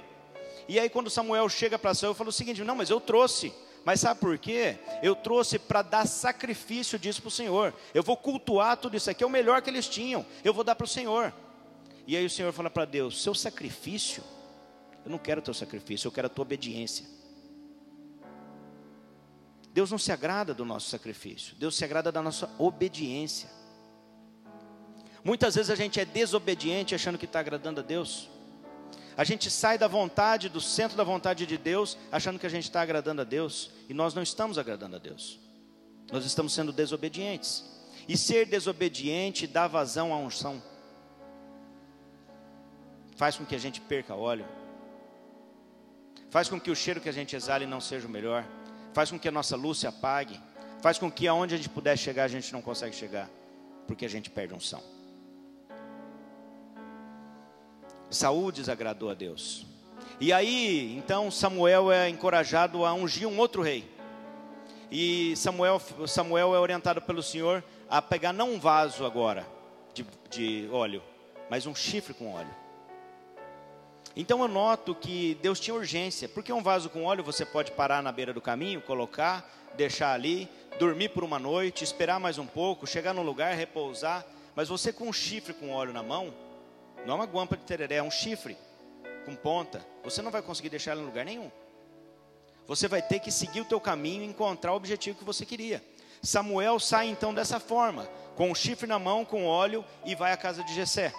[0.68, 3.52] E aí quando Samuel chega para Saul, fala o seguinte: Não, mas eu trouxe.
[3.86, 4.78] Mas sabe por quê?
[5.02, 7.74] Eu trouxe para dar sacrifício disso para o Senhor.
[7.94, 10.26] Eu vou cultuar tudo isso aqui, é o melhor que eles tinham.
[10.44, 11.34] Eu vou dar para o Senhor.
[12.06, 14.24] E aí o Senhor fala para Deus: Seu sacrifício,
[15.06, 17.06] eu não quero o teu sacrifício, eu quero a tua obediência.
[19.72, 23.50] Deus não se agrada do nosso sacrifício, Deus se agrada da nossa obediência.
[25.24, 28.30] Muitas vezes a gente é desobediente achando que está agradando a Deus.
[29.20, 32.64] A gente sai da vontade, do centro da vontade de Deus, achando que a gente
[32.64, 35.38] está agradando a Deus, e nós não estamos agradando a Deus.
[36.10, 37.66] Nós estamos sendo desobedientes.
[38.08, 40.64] E ser desobediente dá vazão à unção.
[43.18, 44.46] Faz com que a gente perca óleo.
[46.30, 48.46] Faz com que o cheiro que a gente exale não seja o melhor
[48.94, 50.40] faz com que a nossa luz se apague,
[50.82, 53.30] faz com que aonde a gente puder chegar, a gente não consegue chegar,
[53.88, 54.82] porque a gente perde unção.
[58.10, 59.66] Saúl desagradou a Deus.
[60.20, 63.90] E aí, então Samuel é encorajado a ungir um outro rei.
[64.92, 69.48] E Samuel, Samuel é orientado pelo Senhor a pegar não um vaso agora
[69.94, 71.02] de, de óleo,
[71.50, 72.54] mas um chifre com óleo.
[74.16, 78.02] Então eu noto que Deus tinha urgência, porque um vaso com óleo você pode parar
[78.02, 79.48] na beira do caminho, colocar,
[79.78, 80.50] deixar ali,
[80.80, 84.26] dormir por uma noite, esperar mais um pouco, chegar no lugar, repousar.
[84.56, 86.34] Mas você com um chifre com óleo na mão,
[87.06, 88.58] não é uma guampa de tereré, é um chifre
[89.26, 89.86] com ponta.
[90.04, 91.52] Você não vai conseguir deixar ele em lugar nenhum.
[92.68, 95.84] Você vai ter que seguir o teu caminho e encontrar o objetivo que você queria.
[96.22, 100.38] Samuel sai então dessa forma, com o chifre na mão, com óleo, e vai à
[100.38, 101.14] casa de Jessé.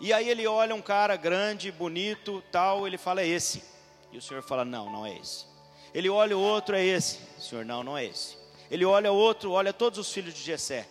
[0.00, 3.62] E aí ele olha um cara grande, bonito, tal, ele fala é esse.
[4.10, 5.46] E o Senhor fala não, não é esse.
[5.94, 7.18] Ele olha o outro, é esse.
[7.38, 8.36] O Senhor não, não é esse.
[8.70, 10.88] Ele olha o outro, olha todos os filhos de Jessé.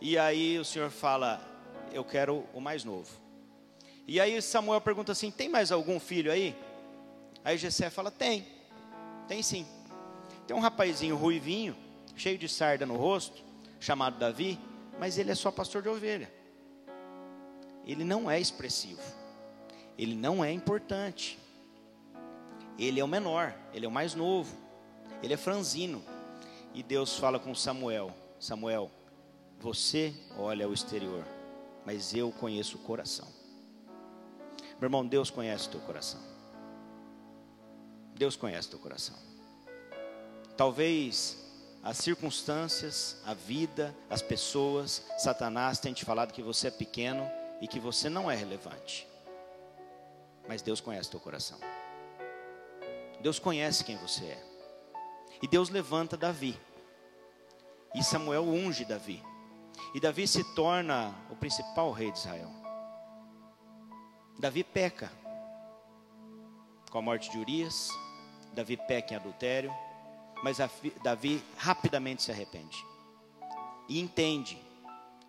[0.00, 1.40] E aí o Senhor fala,
[1.92, 3.27] eu quero o mais novo.
[4.08, 6.56] E aí Samuel pergunta assim: tem mais algum filho aí?
[7.44, 8.44] Aí Jessé fala: tem,
[9.28, 9.64] tem sim.
[10.48, 11.76] Tem um rapazinho ruivinho,
[12.16, 13.44] cheio de sarda no rosto,
[13.78, 14.58] chamado Davi,
[14.98, 16.38] mas ele é só pastor de ovelha
[17.88, 19.00] ele não é expressivo,
[19.96, 21.38] ele não é importante,
[22.78, 24.54] ele é o menor, ele é o mais novo,
[25.22, 26.04] ele é franzino.
[26.74, 28.90] E Deus fala com Samuel: Samuel,
[29.58, 31.24] você olha o exterior,
[31.86, 33.26] mas eu conheço o coração.
[34.78, 36.20] Meu irmão, Deus conhece o teu coração.
[38.14, 39.16] Deus conhece o teu coração.
[40.56, 41.38] Talvez
[41.82, 47.28] as circunstâncias, a vida, as pessoas, Satanás tenha te falado que você é pequeno,
[47.60, 49.06] e que você não é relevante.
[50.46, 51.58] Mas Deus conhece teu coração.
[53.20, 54.44] Deus conhece quem você é.
[55.42, 56.58] E Deus levanta Davi.
[57.94, 59.22] E Samuel unge Davi.
[59.94, 62.50] E Davi se torna o principal rei de Israel.
[64.38, 65.10] Davi peca
[66.90, 67.90] com a morte de Urias.
[68.54, 69.72] Davi peca em adultério.
[70.44, 70.58] Mas
[71.02, 72.84] Davi rapidamente se arrepende.
[73.88, 74.56] E entende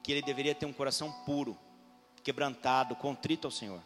[0.03, 1.57] que ele deveria ter um coração puro
[2.23, 3.81] quebrantado, contrito ao Senhor.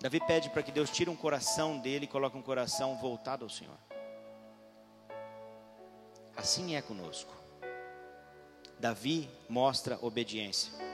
[0.00, 3.50] Davi pede para que Deus tire um coração dele e coloque um coração voltado ao
[3.50, 3.76] Senhor.
[6.36, 7.34] Assim é conosco.
[8.78, 10.87] Davi mostra obediência.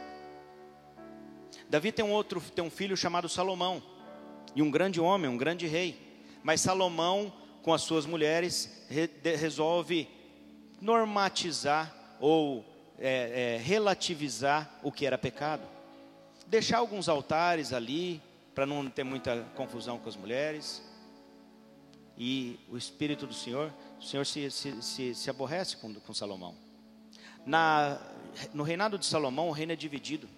[1.69, 3.83] Davi tem um outro, tem um filho chamado Salomão,
[4.55, 5.99] e um grande homem, um grande rei.
[6.43, 10.09] Mas Salomão, com as suas mulheres, re, de, resolve
[10.81, 12.65] normatizar ou
[12.99, 15.75] é, é, relativizar o que era pecado
[16.47, 18.23] deixar alguns altares ali,
[18.55, 20.83] para não ter muita confusão com as mulheres.
[22.17, 26.55] E o Espírito do Senhor, o Senhor se, se, se, se aborrece com, com Salomão.
[27.45, 28.01] Na,
[28.53, 30.29] no reinado de Salomão, o reino é dividido.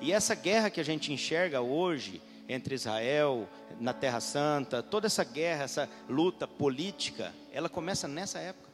[0.00, 3.48] E essa guerra que a gente enxerga hoje entre Israel,
[3.80, 8.70] na Terra Santa, toda essa guerra, essa luta política, ela começa nessa época.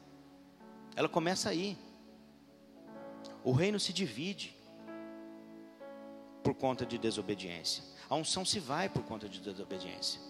[0.94, 1.76] Ela começa aí.
[3.44, 4.54] O reino se divide.
[6.42, 7.84] por conta de desobediência.
[8.10, 10.20] A unção se vai por conta de desobediência.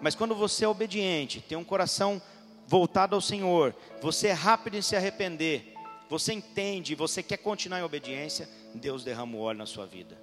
[0.00, 2.22] Mas quando você é obediente, tem um coração
[2.66, 5.74] voltado ao Senhor, você é rápido em se arrepender,
[6.08, 10.18] você entende, você quer continuar em obediência, Deus derrama o óleo na sua vida.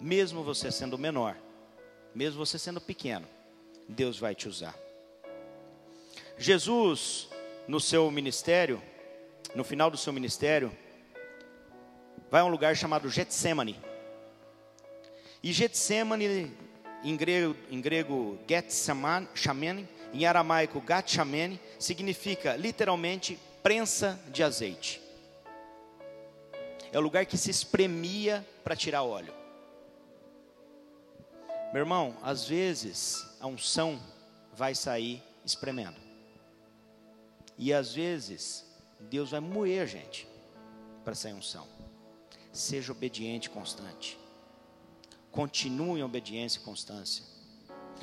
[0.00, 1.36] Mesmo você sendo menor,
[2.14, 3.26] mesmo você sendo pequeno,
[3.88, 4.74] Deus vai te usar.
[6.38, 7.28] Jesus,
[7.68, 8.82] no seu ministério,
[9.54, 10.76] no final do seu ministério,
[12.30, 13.78] vai a um lugar chamado Getsemane.
[15.42, 16.56] E Getsemane,
[17.04, 19.28] em grego, em grego Getsemane,
[20.12, 25.01] em aramaico Gatchamene, significa literalmente prensa de azeite.
[26.92, 29.32] É o lugar que se espremia para tirar óleo.
[31.72, 33.98] Meu irmão, às vezes a unção
[34.54, 35.96] vai sair espremendo.
[37.56, 38.66] E às vezes
[39.00, 40.28] Deus vai moer a gente
[41.02, 41.66] para sair unção.
[42.52, 44.18] Seja obediente constante.
[45.30, 47.24] Continue em obediência e constância.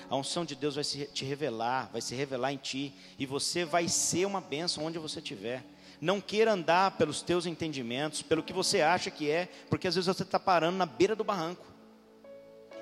[0.09, 3.63] A unção de Deus vai se, te revelar, vai se revelar em ti, e você
[3.63, 5.63] vai ser uma bênção onde você estiver.
[6.01, 10.07] Não queira andar pelos teus entendimentos, pelo que você acha que é, porque às vezes
[10.07, 11.65] você está parando na beira do barranco.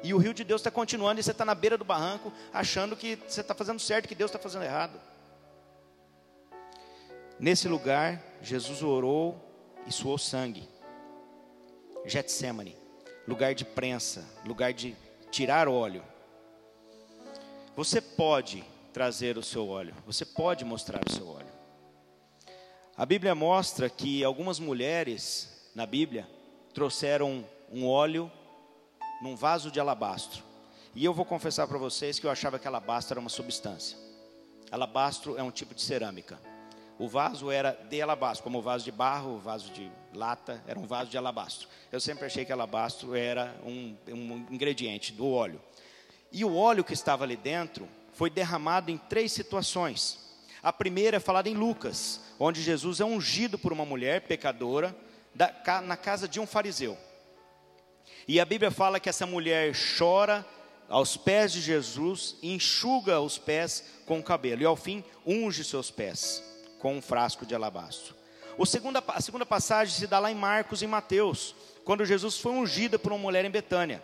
[0.04, 2.96] E o rio de Deus está continuando e você está na beira do barranco, achando
[2.96, 5.00] que você está fazendo certo, que Deus está fazendo errado.
[7.40, 9.44] Nesse lugar, Jesus orou
[9.86, 10.70] e suou sangue.
[12.06, 12.78] Getsemane,
[13.28, 14.96] lugar de prensa, lugar de
[15.32, 16.04] tirar óleo.
[17.76, 18.64] Você pode
[18.94, 21.57] trazer o seu óleo, você pode mostrar o seu óleo.
[22.98, 26.28] A Bíblia mostra que algumas mulheres na Bíblia
[26.74, 28.32] trouxeram um óleo
[29.22, 30.44] num vaso de alabastro.
[30.96, 33.96] E eu vou confessar para vocês que eu achava que alabastro era uma substância.
[34.72, 36.40] Alabastro é um tipo de cerâmica.
[36.98, 40.80] O vaso era de alabastro, como o vaso de barro, o vaso de lata, era
[40.80, 41.68] um vaso de alabastro.
[41.92, 45.62] Eu sempre achei que alabastro era um, um ingrediente do óleo.
[46.32, 50.27] E o óleo que estava ali dentro foi derramado em três situações.
[50.62, 54.96] A primeira é falada em Lucas, onde Jesus é ungido por uma mulher pecadora
[55.84, 56.98] na casa de um fariseu.
[58.28, 60.46] E a Bíblia fala que essa mulher chora
[60.90, 65.92] aos pés de Jesus, enxuga os pés com o cabelo e ao fim unge seus
[65.92, 66.44] pés
[66.80, 68.16] com um frasco de alabastro.
[68.66, 72.98] Segunda, a segunda passagem se dá lá em Marcos e Mateus, quando Jesus foi ungido
[72.98, 74.02] por uma mulher em Betânia.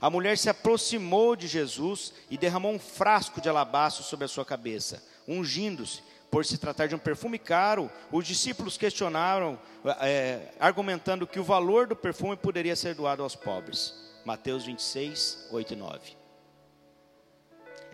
[0.00, 4.44] A mulher se aproximou de Jesus e derramou um frasco de alabastro sobre a sua
[4.44, 6.02] cabeça, ungindo-se.
[6.30, 9.58] Por se tratar de um perfume caro, os discípulos questionaram,
[10.00, 13.94] é, argumentando que o valor do perfume poderia ser doado aos pobres.
[14.24, 16.16] Mateus 26, 8 e 9.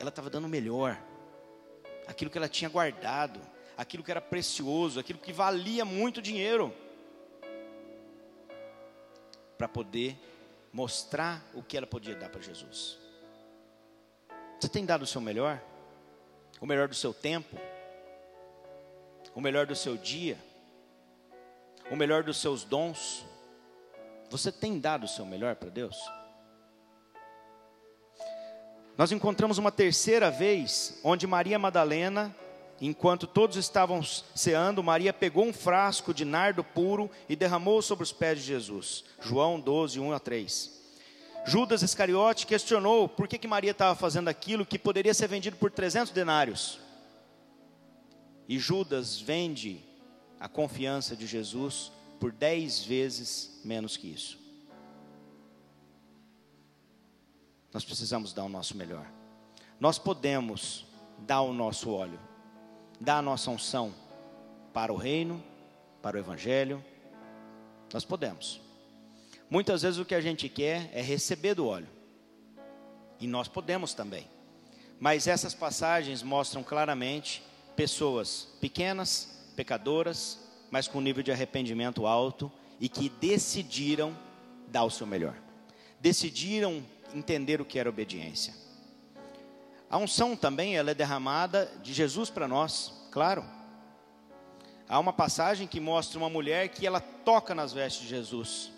[0.00, 0.98] Ela estava dando o melhor,
[2.06, 3.38] aquilo que ela tinha guardado,
[3.76, 6.74] aquilo que era precioso, aquilo que valia muito dinheiro,
[9.58, 10.16] para poder
[10.72, 12.98] mostrar o que ela podia dar para Jesus.
[14.58, 15.62] Você tem dado o seu melhor?
[16.62, 17.56] O melhor do seu tempo?
[19.34, 20.38] O melhor do seu dia?
[21.90, 23.26] O melhor dos seus dons?
[24.30, 25.96] Você tem dado o seu melhor para Deus?
[28.96, 32.34] Nós encontramos uma terceira vez onde Maria Madalena
[32.84, 38.10] Enquanto todos estavam ceando, Maria pegou um frasco de nardo puro e derramou sobre os
[38.10, 39.04] pés de Jesus.
[39.20, 40.81] João 12, 1 a 3.
[41.44, 45.70] Judas Iscariote questionou por que, que Maria estava fazendo aquilo que poderia ser vendido por
[45.70, 46.78] 300 denários.
[48.48, 49.80] E Judas vende
[50.38, 51.90] a confiança de Jesus
[52.20, 54.38] por 10 vezes menos que isso.
[57.72, 59.06] Nós precisamos dar o nosso melhor.
[59.80, 60.86] Nós podemos
[61.18, 62.20] dar o nosso óleo
[63.02, 63.92] dar a nossa unção
[64.72, 65.42] para o reino,
[66.00, 66.82] para o evangelho.
[67.92, 68.60] Nós podemos.
[69.52, 71.86] Muitas vezes o que a gente quer é receber do óleo.
[73.20, 74.26] E nós podemos também.
[74.98, 77.42] Mas essas passagens mostram claramente
[77.76, 80.38] pessoas pequenas, pecadoras,
[80.70, 82.50] mas com nível de arrependimento alto
[82.80, 84.16] e que decidiram
[84.68, 85.36] dar o seu melhor.
[86.00, 86.82] Decidiram
[87.12, 88.54] entender o que era obediência.
[89.90, 93.44] A unção também ela é derramada de Jesus para nós, claro.
[94.88, 98.71] Há uma passagem que mostra uma mulher que ela toca nas vestes de Jesus.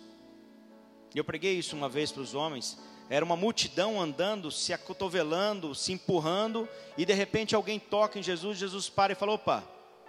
[1.19, 2.77] Eu preguei isso uma vez para os homens.
[3.09, 8.57] Era uma multidão andando, se acotovelando, se empurrando, e de repente alguém toca em Jesus,
[8.57, 9.63] Jesus para e fala: opa,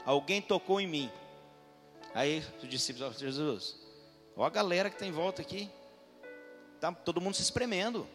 [0.05, 1.11] alguém tocou em mim.
[2.15, 3.77] Aí os discípulos Jesus,
[4.35, 5.69] olha a galera que está em volta aqui,
[6.81, 8.07] tá todo mundo se espremendo.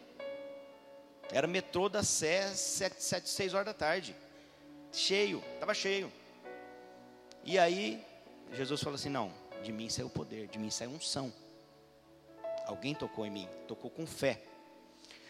[1.30, 4.14] Era metrô da Sé, sete, sete, seis horas da tarde.
[4.92, 6.12] Cheio, estava cheio.
[7.44, 8.04] E aí,
[8.52, 9.32] Jesus falou assim: não,
[9.62, 11.32] de mim saiu o poder, de mim saiu unção.
[12.72, 14.40] Alguém tocou em mim, tocou com fé.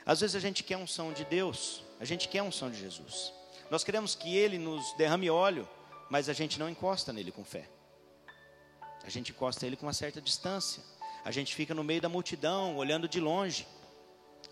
[0.07, 3.33] Às vezes a gente quer unção de Deus, a gente quer unção de Jesus.
[3.69, 5.69] Nós queremos que Ele nos derrame óleo,
[6.09, 7.69] mas a gente não encosta nele com fé.
[9.03, 10.85] A gente encosta ele com uma certa distância.
[11.25, 13.67] A gente fica no meio da multidão, olhando de longe.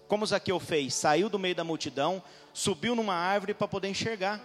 [0.09, 0.93] Como Zaqueu fez?
[0.93, 2.21] Saiu do meio da multidão,
[2.53, 4.41] subiu numa árvore para poder enxergar.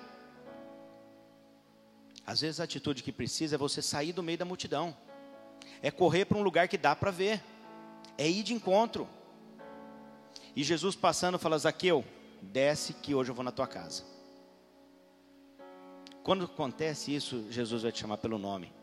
[2.28, 4.96] Às vezes a atitude que precisa é você sair do meio da multidão,
[5.82, 7.42] é correr para um lugar que dá para ver,
[8.18, 9.08] é ir de encontro.
[10.56, 12.04] E Jesus passando fala: Zaqueu,
[12.42, 14.04] desce que hoje eu vou na tua casa.
[16.24, 18.74] Quando acontece isso, Jesus vai te chamar pelo nome.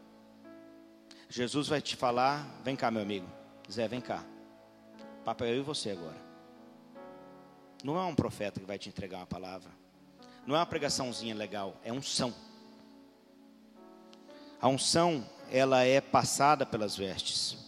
[1.28, 3.26] Jesus vai te falar: vem cá, meu amigo.
[3.70, 4.24] Zé, vem cá.
[5.24, 6.20] Papai, eu e você agora.
[7.82, 9.70] Não é um profeta que vai te entregar uma palavra.
[10.46, 12.34] Não é uma pregaçãozinha legal, é unção.
[14.60, 17.61] A unção, ela é passada pelas vestes.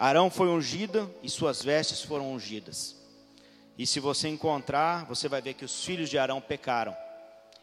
[0.00, 2.96] Arão foi ungido e suas vestes foram ungidas.
[3.76, 6.96] E se você encontrar, você vai ver que os filhos de Arão pecaram.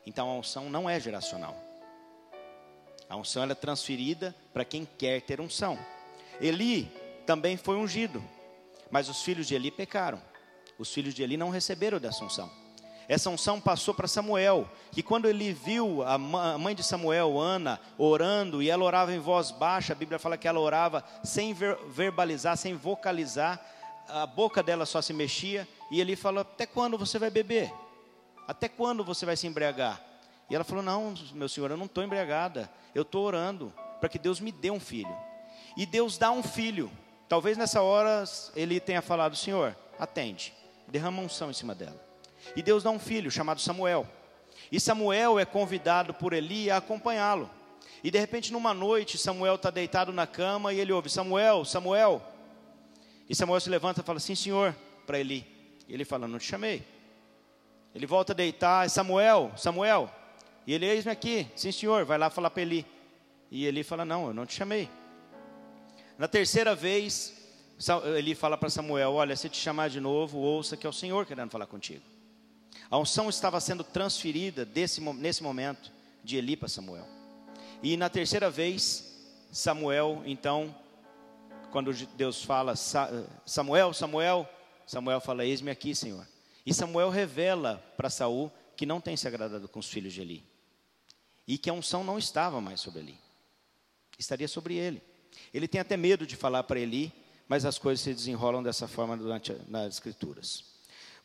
[0.05, 1.57] Então a unção não é geracional.
[3.09, 5.79] A unção é transferida para quem quer ter unção.
[6.39, 6.91] Eli
[7.25, 8.23] também foi ungido,
[8.91, 10.21] mas os filhos de Eli pecaram.
[10.77, 12.51] Os filhos de Eli não receberam dessa unção.
[13.07, 18.61] Essa unção passou para Samuel, que quando ele viu a mãe de Samuel, Ana, orando,
[18.61, 22.73] e ela orava em voz baixa, a Bíblia fala que ela orava sem verbalizar, sem
[22.73, 23.63] vocalizar,
[24.09, 27.71] a boca dela só se mexia, e ele falou: Até quando você vai beber?
[28.45, 30.01] Até quando você vai se embriagar?
[30.49, 32.69] E ela falou: Não, meu senhor, eu não estou embriagada.
[32.93, 35.15] Eu estou orando para que Deus me dê um filho.
[35.77, 36.91] E Deus dá um filho.
[37.29, 38.23] Talvez nessa hora
[38.55, 40.53] ele tenha falado: Senhor, atende,
[40.87, 42.06] derrama unção em cima dela.
[42.55, 44.07] E Deus dá um filho chamado Samuel.
[44.71, 47.49] E Samuel é convidado por Eli a acompanhá-lo.
[48.03, 52.21] E de repente, numa noite, Samuel está deitado na cama e ele ouve: Samuel, Samuel.
[53.29, 54.75] E Samuel se levanta e fala: Sim, senhor,
[55.05, 55.45] para Eli.
[55.87, 56.83] E ele fala: Não te chamei.
[57.93, 60.11] Ele volta a deitar: Samuel, Samuel.
[60.67, 62.85] E ele, eis-me aqui, sim senhor, vai lá falar para Eli.
[63.49, 64.89] E ele fala, não, eu não te chamei.
[66.17, 67.33] Na terceira vez,
[68.17, 71.25] ele fala para Samuel, olha, se te chamar de novo, ouça que é o Senhor
[71.25, 72.03] querendo falar contigo.
[72.89, 75.91] A unção estava sendo transferida desse, nesse momento
[76.23, 77.07] de Eli para Samuel.
[77.83, 79.13] E na terceira vez,
[79.51, 80.75] Samuel, então,
[81.71, 82.75] quando Deus fala,
[83.45, 84.49] Samuel, Samuel,
[84.85, 86.25] Samuel fala, eis-me aqui, Senhor.
[86.65, 90.43] E Samuel revela para Saul que não tem se agradado com os filhos de Eli
[91.47, 93.17] e que a unção não estava mais sobre Eli,
[94.19, 95.01] estaria sobre ele.
[95.53, 97.11] Ele tem até medo de falar para Eli,
[97.47, 100.76] mas as coisas se desenrolam dessa forma durante nas escrituras.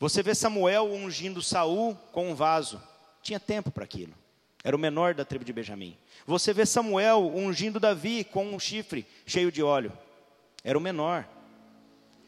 [0.02, 2.82] Você vê Samuel ungindo Saul com um vaso,
[3.22, 4.12] tinha tempo para aquilo.
[4.64, 5.96] Era o menor da tribo de Benjamim.
[6.26, 9.96] Você vê Samuel ungindo Davi com um chifre cheio de óleo.
[10.64, 11.24] Era o menor.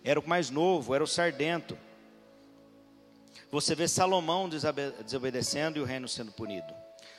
[0.04, 1.76] Era o mais novo, era o sardento.
[3.50, 6.72] Você vê Salomão desobedecendo e o reino sendo punido.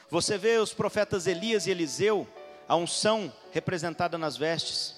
[0.09, 2.25] Você vê os profetas Elias e Eliseu,
[2.65, 4.95] a unção representada nas vestes.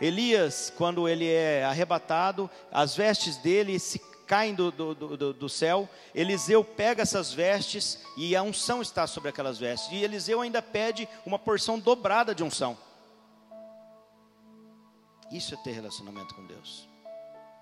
[0.00, 5.88] Elias, quando ele é arrebatado, as vestes dele se caem do, do, do, do, céu.
[6.14, 9.90] Eliseu pega essas vestes e a unção está sobre aquelas vestes.
[9.92, 12.76] E Eliseu ainda pede uma porção dobrada de unção.
[15.30, 16.88] Isso é ter relacionamento com Deus.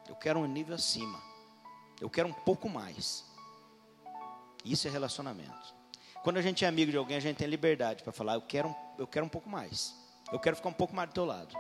[0.09, 1.21] Eu quero um nível acima.
[2.01, 3.25] Eu quero um pouco mais.
[4.65, 5.75] Isso é relacionamento.
[6.23, 8.75] Quando a gente é amigo de alguém, a gente tem liberdade para falar, eu quero,
[8.99, 9.95] eu quero um pouco mais.
[10.33, 11.55] Eu quero ficar um pouco mais do teu lado.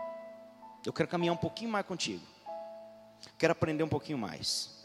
[0.85, 2.25] Eu quero caminhar um pouquinho mais contigo.
[3.39, 4.82] quero aprender um pouquinho mais.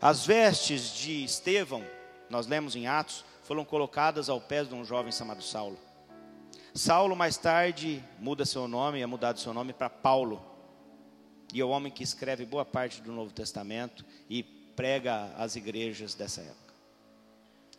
[0.00, 1.84] As vestes de Estevão,
[2.28, 5.78] nós lemos em Atos, foram colocadas ao pé de um jovem chamado Saulo.
[6.74, 10.44] Saulo mais tarde muda seu nome, é mudado seu nome para Paulo.
[11.54, 16.14] E é o homem que escreve boa parte do Novo Testamento e prega às igrejas
[16.14, 16.74] dessa época.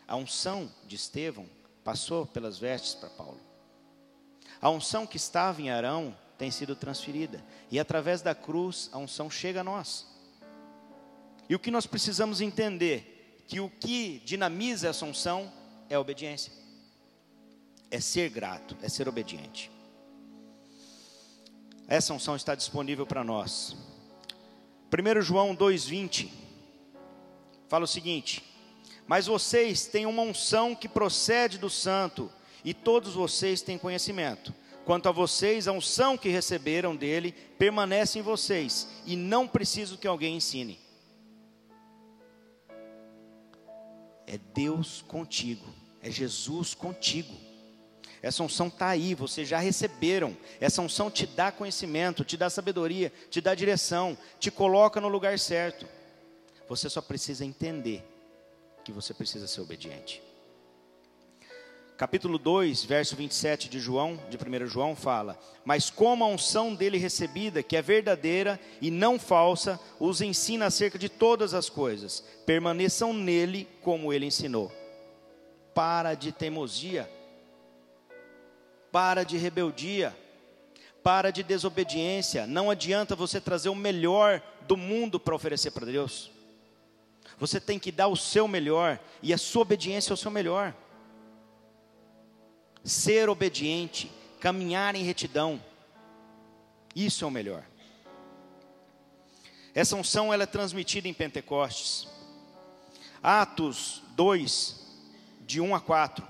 [0.07, 1.45] A unção de Estevão
[1.83, 3.39] passou pelas vestes para Paulo.
[4.59, 7.43] A unção que estava em Arão tem sido transferida.
[7.69, 10.07] E através da cruz, a unção chega a nós.
[11.49, 13.43] E o que nós precisamos entender?
[13.47, 15.51] Que o que dinamiza essa unção
[15.89, 16.51] é a obediência.
[17.89, 19.71] É ser grato, é ser obediente.
[21.87, 23.75] Essa unção está disponível para nós.
[24.91, 26.29] 1 João 2,20
[27.69, 28.43] fala o seguinte:
[29.07, 32.29] mas vocês têm uma unção que procede do santo,
[32.63, 34.53] e todos vocês têm conhecimento.
[34.83, 40.07] Quanto a vocês, a unção que receberam dele permanece em vocês, e não preciso que
[40.07, 40.77] alguém ensine.
[44.27, 45.65] É Deus contigo,
[46.03, 47.33] é Jesus contigo.
[48.21, 50.35] Essa unção está aí, vocês já receberam.
[50.59, 55.39] Essa unção te dá conhecimento, te dá sabedoria, te dá direção, te coloca no lugar
[55.39, 55.87] certo.
[56.67, 58.03] Você só precisa entender
[58.83, 60.21] que você precisa ser obediente.
[61.97, 66.97] Capítulo 2, verso 27 de João, de 1 João fala: "Mas como a unção dele
[66.97, 72.23] recebida, que é verdadeira e não falsa, os ensina acerca de todas as coisas.
[72.45, 74.71] Permaneçam nele como ele ensinou."
[75.73, 77.09] Para de teimosia
[78.91, 80.15] para de rebeldia,
[81.03, 82.47] para de desobediência.
[82.47, 86.31] Não adianta você trazer o melhor do mundo para oferecer para Deus.
[87.37, 90.73] Você tem que dar o seu melhor e a sua obediência é o seu melhor.
[92.87, 94.09] Ser obediente,
[94.39, 95.61] caminhar em retidão,
[96.95, 97.65] isso é o melhor.
[99.75, 102.07] Essa unção ela é transmitida em Pentecostes.
[103.21, 104.87] Atos 2,
[105.45, 106.25] de 1 a 4.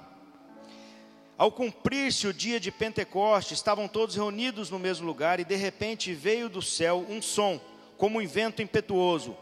[1.37, 6.11] Ao cumprir-se o dia de Pentecostes, estavam todos reunidos no mesmo lugar e de repente
[6.11, 7.61] veio do céu um som,
[7.97, 9.37] como um vento impetuoso.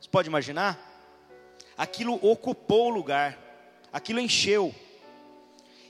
[0.00, 0.76] Você pode imaginar?
[1.78, 3.38] Aquilo ocupou o lugar,
[3.92, 4.74] aquilo encheu,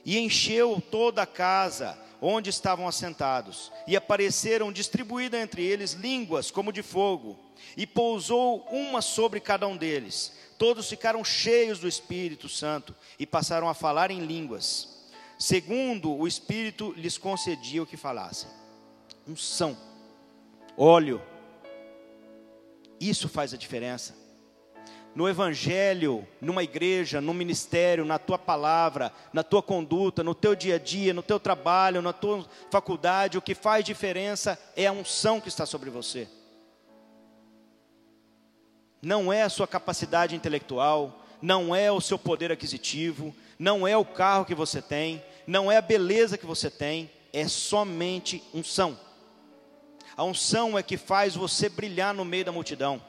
[0.07, 6.73] e encheu toda a casa onde estavam assentados, e apareceram distribuídas entre eles línguas como
[6.73, 7.37] de fogo,
[7.75, 13.69] e pousou uma sobre cada um deles todos ficaram cheios do Espírito Santo e passaram
[13.69, 15.05] a falar em línguas,
[15.37, 18.49] segundo o Espírito lhes concedia o que falassem.
[19.27, 19.77] Unção,
[20.75, 21.21] óleo,
[22.99, 24.15] isso faz a diferença.
[25.17, 30.75] No Evangelho, numa igreja, no ministério, na tua palavra, na tua conduta, no teu dia
[30.75, 35.41] a dia, no teu trabalho, na tua faculdade, o que faz diferença é a unção
[35.41, 36.27] que está sobre você
[39.01, 44.05] não é a sua capacidade intelectual, não é o seu poder aquisitivo, não é o
[44.05, 48.99] carro que você tem, não é a beleza que você tem, é somente unção.
[50.15, 53.01] A unção é que faz você brilhar no meio da multidão.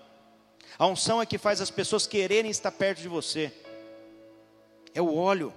[0.77, 3.53] A unção é que faz as pessoas quererem estar perto de você.
[4.95, 5.53] É o óleo.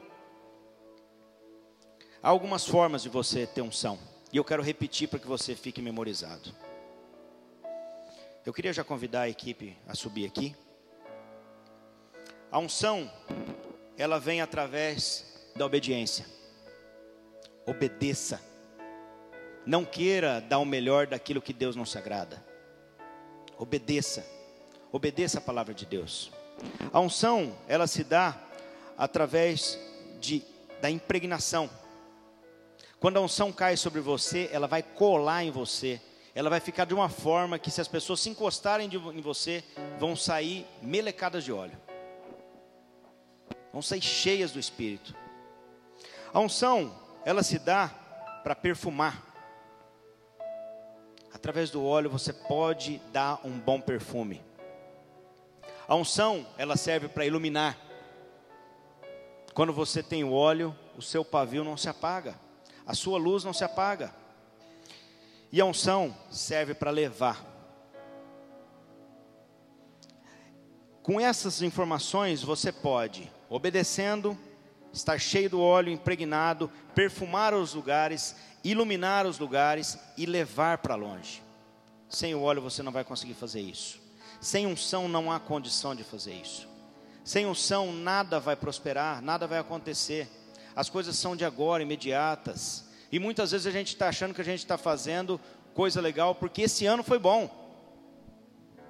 [2.21, 3.97] Há algumas formas de você ter unção.
[4.31, 6.53] E eu quero repetir para que você fique memorizado.
[8.45, 10.55] Eu queria já convidar a equipe a subir aqui.
[12.51, 13.11] A unção,
[13.97, 16.25] ela vem através da obediência.
[17.65, 18.41] Obedeça.
[19.65, 22.43] Não queira dar o melhor daquilo que Deus não se agrada.
[23.57, 24.25] Obedeça.
[24.91, 26.31] Obedeça a palavra de Deus.
[26.91, 28.37] A unção, ela se dá
[28.97, 29.79] através
[30.19, 30.43] de,
[30.81, 31.69] da impregnação.
[32.99, 35.99] Quando a unção cai sobre você, ela vai colar em você
[36.33, 39.63] ela vai ficar de uma forma que se as pessoas se encostarem de, em você,
[39.99, 41.77] vão sair melecadas de óleo.
[43.71, 45.15] Vão sair cheias do Espírito.
[46.33, 47.89] A unção, ela se dá
[48.43, 49.21] para perfumar.
[51.33, 54.41] Através do óleo você pode dar um bom perfume.
[55.91, 57.77] A unção, ela serve para iluminar.
[59.53, 62.39] Quando você tem o óleo, o seu pavio não se apaga,
[62.87, 64.15] a sua luz não se apaga.
[65.51, 67.45] E a unção serve para levar.
[71.03, 74.37] Com essas informações, você pode, obedecendo,
[74.93, 78.33] estar cheio do óleo impregnado, perfumar os lugares,
[78.63, 81.43] iluminar os lugares e levar para longe.
[82.07, 84.00] Sem o óleo você não vai conseguir fazer isso.
[84.41, 86.67] Sem unção não há condição de fazer isso.
[87.23, 90.27] Sem unção nada vai prosperar, nada vai acontecer.
[90.75, 92.85] As coisas são de agora, imediatas.
[93.11, 95.39] E muitas vezes a gente está achando que a gente está fazendo
[95.75, 97.49] coisa legal porque esse ano foi bom.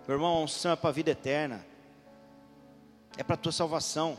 [0.07, 1.65] Meu irmão, a unção é para a vida eterna,
[3.17, 4.17] é para a tua salvação.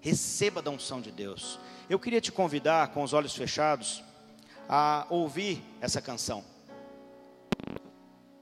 [0.00, 1.58] Receba da unção de Deus.
[1.90, 4.04] Eu queria te convidar, com os olhos fechados,
[4.68, 6.44] a ouvir essa canção.